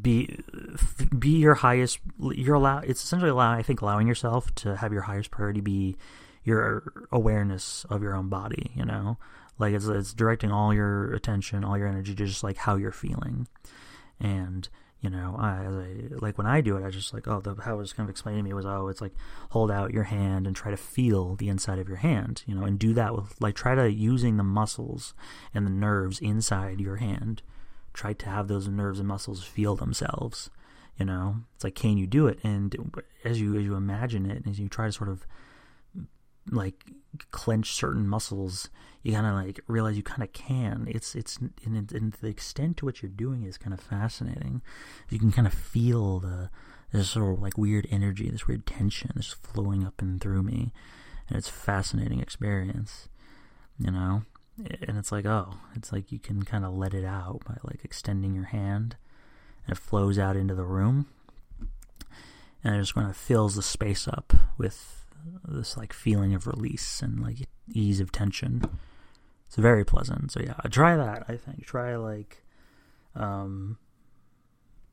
be 0.00 0.38
be 1.18 1.30
your 1.30 1.54
highest. 1.54 1.98
You're 2.20 2.54
allow. 2.54 2.78
It's 2.78 3.02
essentially 3.02 3.30
allowing. 3.30 3.58
I 3.58 3.62
think 3.62 3.80
allowing 3.80 4.06
yourself 4.06 4.54
to 4.56 4.76
have 4.76 4.92
your 4.92 5.02
highest 5.02 5.30
priority 5.30 5.60
be 5.60 5.96
your 6.44 7.06
awareness 7.10 7.86
of 7.90 8.02
your 8.02 8.14
own 8.14 8.28
body. 8.28 8.72
You 8.74 8.84
know 8.84 9.18
like 9.58 9.74
it's 9.74 9.86
it's 9.86 10.12
directing 10.12 10.50
all 10.50 10.74
your 10.74 11.12
attention, 11.12 11.64
all 11.64 11.78
your 11.78 11.88
energy 11.88 12.14
to 12.14 12.26
just 12.26 12.42
like 12.42 12.56
how 12.56 12.76
you're 12.76 12.92
feeling, 12.92 13.46
and 14.18 14.68
you 15.04 15.10
know, 15.10 15.36
I, 15.38 15.66
I 15.66 16.16
like 16.16 16.38
when 16.38 16.46
I 16.46 16.62
do 16.62 16.78
it, 16.78 16.84
I 16.84 16.88
just 16.88 17.12
like 17.12 17.28
oh, 17.28 17.38
the 17.38 17.54
how 17.62 17.74
it 17.74 17.78
was 17.78 17.92
kind 17.92 18.08
of 18.08 18.10
explaining 18.10 18.42
to 18.42 18.48
me 18.48 18.54
was 18.54 18.64
oh, 18.64 18.88
it's 18.88 19.02
like 19.02 19.12
hold 19.50 19.70
out 19.70 19.92
your 19.92 20.04
hand 20.04 20.46
and 20.46 20.56
try 20.56 20.70
to 20.70 20.78
feel 20.78 21.34
the 21.36 21.50
inside 21.50 21.78
of 21.78 21.88
your 21.88 21.98
hand, 21.98 22.42
you 22.46 22.54
know, 22.54 22.64
and 22.64 22.78
do 22.78 22.94
that 22.94 23.14
with 23.14 23.38
like 23.38 23.54
try 23.54 23.74
to 23.74 23.92
using 23.92 24.38
the 24.38 24.42
muscles 24.42 25.12
and 25.52 25.66
the 25.66 25.70
nerves 25.70 26.20
inside 26.20 26.80
your 26.80 26.96
hand, 26.96 27.42
try 27.92 28.14
to 28.14 28.30
have 28.30 28.48
those 28.48 28.66
nerves 28.66 28.98
and 28.98 29.06
muscles 29.06 29.44
feel 29.44 29.76
themselves, 29.76 30.48
you 30.98 31.04
know. 31.04 31.36
It's 31.54 31.64
like 31.64 31.74
can 31.74 31.98
you 31.98 32.06
do 32.06 32.26
it? 32.26 32.38
And 32.42 32.74
as 33.24 33.42
you 33.42 33.58
as 33.58 33.64
you 33.64 33.74
imagine 33.74 34.30
it, 34.30 34.44
as 34.48 34.58
you 34.58 34.70
try 34.70 34.86
to 34.86 34.92
sort 34.92 35.10
of 35.10 35.26
like 36.50 36.84
clench 37.30 37.72
certain 37.72 38.06
muscles, 38.06 38.68
you 39.02 39.12
kind 39.12 39.26
of 39.26 39.34
like 39.34 39.60
realize 39.66 39.96
you 39.96 40.02
kind 40.02 40.22
of 40.22 40.32
can. 40.32 40.86
It's 40.88 41.14
it's 41.14 41.38
and, 41.38 41.92
and 41.92 42.12
the 42.14 42.28
extent 42.28 42.78
to 42.78 42.86
which 42.86 43.02
you're 43.02 43.10
doing 43.10 43.44
is 43.44 43.58
kind 43.58 43.74
of 43.74 43.80
fascinating. 43.80 44.62
You 45.10 45.18
can 45.18 45.32
kind 45.32 45.46
of 45.46 45.54
feel 45.54 46.20
the 46.20 46.50
this 46.92 47.10
sort 47.10 47.34
of 47.34 47.42
like 47.42 47.58
weird 47.58 47.86
energy, 47.90 48.30
this 48.30 48.46
weird 48.46 48.66
tension 48.66 49.10
that's 49.14 49.32
flowing 49.32 49.84
up 49.84 50.00
and 50.00 50.20
through 50.20 50.42
me, 50.42 50.72
and 51.28 51.36
it's 51.36 51.48
fascinating 51.48 52.20
experience, 52.20 53.08
you 53.78 53.90
know. 53.90 54.22
And 54.56 54.96
it's 54.96 55.12
like 55.12 55.26
oh, 55.26 55.54
it's 55.74 55.92
like 55.92 56.12
you 56.12 56.18
can 56.18 56.42
kind 56.44 56.64
of 56.64 56.74
let 56.74 56.94
it 56.94 57.04
out 57.04 57.42
by 57.46 57.56
like 57.64 57.84
extending 57.84 58.34
your 58.34 58.44
hand, 58.44 58.96
and 59.66 59.76
it 59.76 59.80
flows 59.80 60.18
out 60.18 60.36
into 60.36 60.54
the 60.54 60.64
room, 60.64 61.06
and 62.62 62.76
it 62.76 62.80
just 62.80 62.94
kind 62.94 63.10
of 63.10 63.16
fills 63.16 63.56
the 63.56 63.62
space 63.62 64.08
up 64.08 64.32
with 64.56 65.03
this 65.48 65.76
like 65.76 65.92
feeling 65.92 66.34
of 66.34 66.46
release 66.46 67.02
and 67.02 67.20
like 67.20 67.48
ease 67.72 68.00
of 68.00 68.12
tension. 68.12 68.62
It's 69.46 69.56
very 69.56 69.84
pleasant. 69.84 70.32
So 70.32 70.40
yeah, 70.40 70.54
try 70.70 70.96
that. 70.96 71.24
I 71.28 71.36
think 71.36 71.64
try 71.64 71.96
like 71.96 72.44
um, 73.14 73.78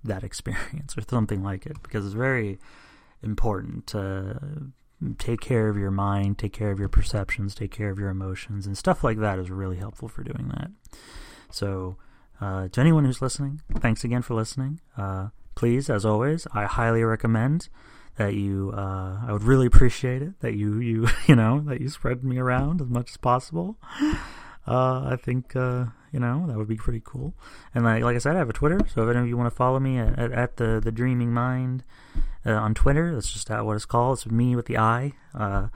that 0.03 0.23
experience 0.29 0.97
or 0.97 1.01
something 1.09 1.43
like 1.43 1.65
it 1.65 1.81
because 1.83 2.05
it's 2.05 2.15
very 2.15 2.59
important 3.23 3.87
to 3.87 4.71
take 5.17 5.41
care 5.41 5.67
of 5.67 5.77
your 5.77 5.91
mind, 5.91 6.37
take 6.37 6.53
care 6.53 6.71
of 6.71 6.79
your 6.79 6.89
perceptions, 6.89 7.55
take 7.55 7.71
care 7.71 7.89
of 7.89 7.99
your 7.99 8.09
emotions, 8.09 8.67
and 8.67 8.77
stuff 8.77 9.03
like 9.03 9.19
that 9.19 9.39
is 9.39 9.49
really 9.49 9.77
helpful 9.77 10.07
for 10.07 10.23
doing 10.23 10.49
that. 10.49 10.71
So, 11.49 11.97
uh, 12.39 12.67
to 12.69 12.81
anyone 12.81 13.05
who's 13.05 13.21
listening, 13.21 13.61
thanks 13.79 14.03
again 14.03 14.21
for 14.21 14.35
listening. 14.35 14.79
Uh, 14.97 15.29
please, 15.55 15.89
as 15.89 16.05
always, 16.05 16.47
I 16.53 16.65
highly 16.65 17.03
recommend 17.03 17.69
that 18.21 18.35
you 18.35 18.71
uh, 18.75 19.17
I 19.27 19.31
would 19.31 19.43
really 19.43 19.65
appreciate 19.65 20.21
it 20.21 20.39
that 20.41 20.53
you 20.53 20.79
you 20.79 21.07
you 21.27 21.35
know 21.35 21.61
that 21.61 21.81
you 21.81 21.89
spread 21.89 22.23
me 22.23 22.37
around 22.37 22.81
as 22.81 22.87
much 22.87 23.11
as 23.11 23.17
possible. 23.17 23.77
Uh, 24.67 25.09
I 25.11 25.17
think 25.19 25.55
uh, 25.55 25.85
you 26.11 26.19
know 26.19 26.45
that 26.47 26.57
would 26.57 26.67
be 26.67 26.75
pretty 26.75 27.01
cool. 27.03 27.33
And 27.73 27.83
like 27.83 28.03
like 28.03 28.15
I 28.15 28.19
said, 28.19 28.35
I 28.35 28.39
have 28.39 28.49
a 28.49 28.53
Twitter, 28.53 28.79
so 28.93 29.03
if 29.03 29.09
any 29.09 29.23
of 29.23 29.27
you 29.27 29.37
want 29.37 29.49
to 29.49 29.55
follow 29.55 29.79
me 29.79 29.97
at, 29.97 30.17
at, 30.19 30.31
at 30.31 30.57
the 30.57 30.79
the 30.83 30.91
Dreaming 30.91 31.33
Mind 31.33 31.83
uh, 32.45 32.53
on 32.53 32.73
Twitter, 32.73 33.13
that's 33.13 33.31
just 33.31 33.49
what 33.49 33.75
it's 33.75 33.85
called. 33.85 34.19
It's 34.19 34.27
me 34.27 34.55
with 34.55 34.67
the 34.67 34.77
I. 34.77 35.13
Uh, 35.33 35.67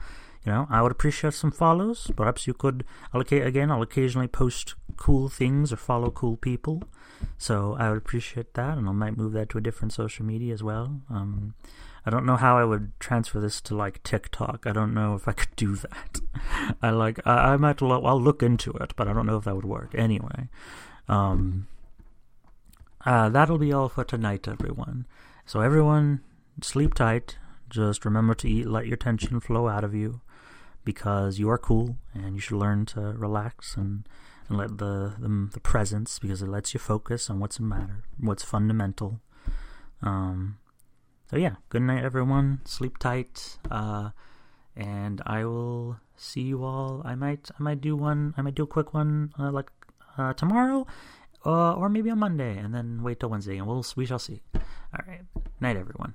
you 0.44 0.52
know, 0.52 0.68
I 0.70 0.80
would 0.80 0.92
appreciate 0.92 1.34
some 1.34 1.50
follows. 1.50 2.12
Perhaps 2.14 2.46
you 2.46 2.54
could 2.54 2.84
allocate 3.12 3.44
again. 3.44 3.72
I'll 3.72 3.82
occasionally 3.82 4.28
post 4.28 4.76
cool 4.96 5.28
things 5.28 5.72
or 5.72 5.76
follow 5.76 6.12
cool 6.12 6.36
people, 6.36 6.84
so 7.36 7.74
I 7.76 7.88
would 7.88 7.98
appreciate 7.98 8.54
that, 8.54 8.78
and 8.78 8.88
I 8.88 8.92
might 8.92 9.16
move 9.16 9.32
that 9.32 9.48
to 9.50 9.58
a 9.58 9.60
different 9.60 9.92
social 9.92 10.24
media 10.24 10.54
as 10.54 10.62
well. 10.62 11.00
Um, 11.10 11.54
I 12.06 12.10
don't 12.10 12.24
know 12.24 12.36
how 12.36 12.56
I 12.56 12.64
would 12.64 12.92
transfer 13.00 13.40
this 13.40 13.60
to 13.62 13.74
like 13.74 14.02
TikTok. 14.04 14.64
I 14.64 14.72
don't 14.72 14.94
know 14.94 15.16
if 15.16 15.26
I 15.26 15.32
could 15.32 15.54
do 15.56 15.74
that. 15.74 16.20
I 16.82 16.90
like 16.90 17.18
I, 17.26 17.54
I 17.54 17.56
might 17.56 17.82
lo- 17.82 18.04
I'll 18.04 18.20
look 18.20 18.44
into 18.44 18.70
it, 18.74 18.94
but 18.94 19.08
I 19.08 19.12
don't 19.12 19.26
know 19.26 19.38
if 19.38 19.44
that 19.44 19.56
would 19.56 19.64
work. 19.64 19.92
Anyway, 19.94 20.48
um, 21.08 21.66
uh, 23.04 23.28
that'll 23.28 23.58
be 23.58 23.72
all 23.72 23.88
for 23.88 24.04
tonight, 24.04 24.46
everyone. 24.46 25.06
So 25.44 25.60
everyone, 25.60 26.20
sleep 26.62 26.94
tight. 26.94 27.38
Just 27.68 28.04
remember 28.04 28.34
to 28.34 28.48
eat. 28.48 28.68
Let 28.68 28.86
your 28.86 28.96
tension 28.96 29.40
flow 29.40 29.66
out 29.66 29.82
of 29.82 29.92
you, 29.92 30.20
because 30.84 31.40
you 31.40 31.50
are 31.50 31.58
cool, 31.58 31.96
and 32.14 32.36
you 32.36 32.40
should 32.40 32.56
learn 32.56 32.86
to 32.86 33.00
relax 33.00 33.76
and 33.76 34.08
and 34.48 34.58
let 34.58 34.78
the, 34.78 35.14
the 35.18 35.48
the, 35.54 35.60
presence 35.60 36.20
because 36.20 36.40
it 36.40 36.48
lets 36.48 36.72
you 36.72 36.78
focus 36.78 37.28
on 37.28 37.40
what's 37.40 37.58
matter, 37.58 38.04
what's 38.18 38.44
fundamental. 38.44 39.20
Um, 40.02 40.58
so 41.30 41.36
yeah, 41.36 41.56
good 41.68 41.82
night, 41.82 42.04
everyone. 42.04 42.60
Sleep 42.64 42.98
tight. 42.98 43.58
Uh, 43.70 44.10
and 44.76 45.22
I 45.26 45.44
will 45.44 45.98
see 46.16 46.42
you 46.42 46.64
all. 46.64 47.02
I 47.04 47.14
might, 47.14 47.50
I 47.58 47.62
might 47.62 47.80
do 47.80 47.96
one. 47.96 48.34
I 48.36 48.42
might 48.42 48.54
do 48.54 48.64
a 48.64 48.66
quick 48.66 48.94
one, 48.94 49.32
uh, 49.38 49.50
like 49.50 49.70
uh, 50.18 50.34
tomorrow, 50.34 50.86
uh, 51.44 51.74
or 51.74 51.88
maybe 51.88 52.10
on 52.10 52.18
Monday, 52.18 52.56
and 52.58 52.74
then 52.74 53.02
wait 53.02 53.20
till 53.20 53.30
Wednesday, 53.30 53.56
and 53.56 53.66
we'll 53.66 53.84
we 53.96 54.06
shall 54.06 54.18
see. 54.18 54.42
All 54.54 55.04
right, 55.06 55.22
night, 55.60 55.76
everyone. 55.76 56.14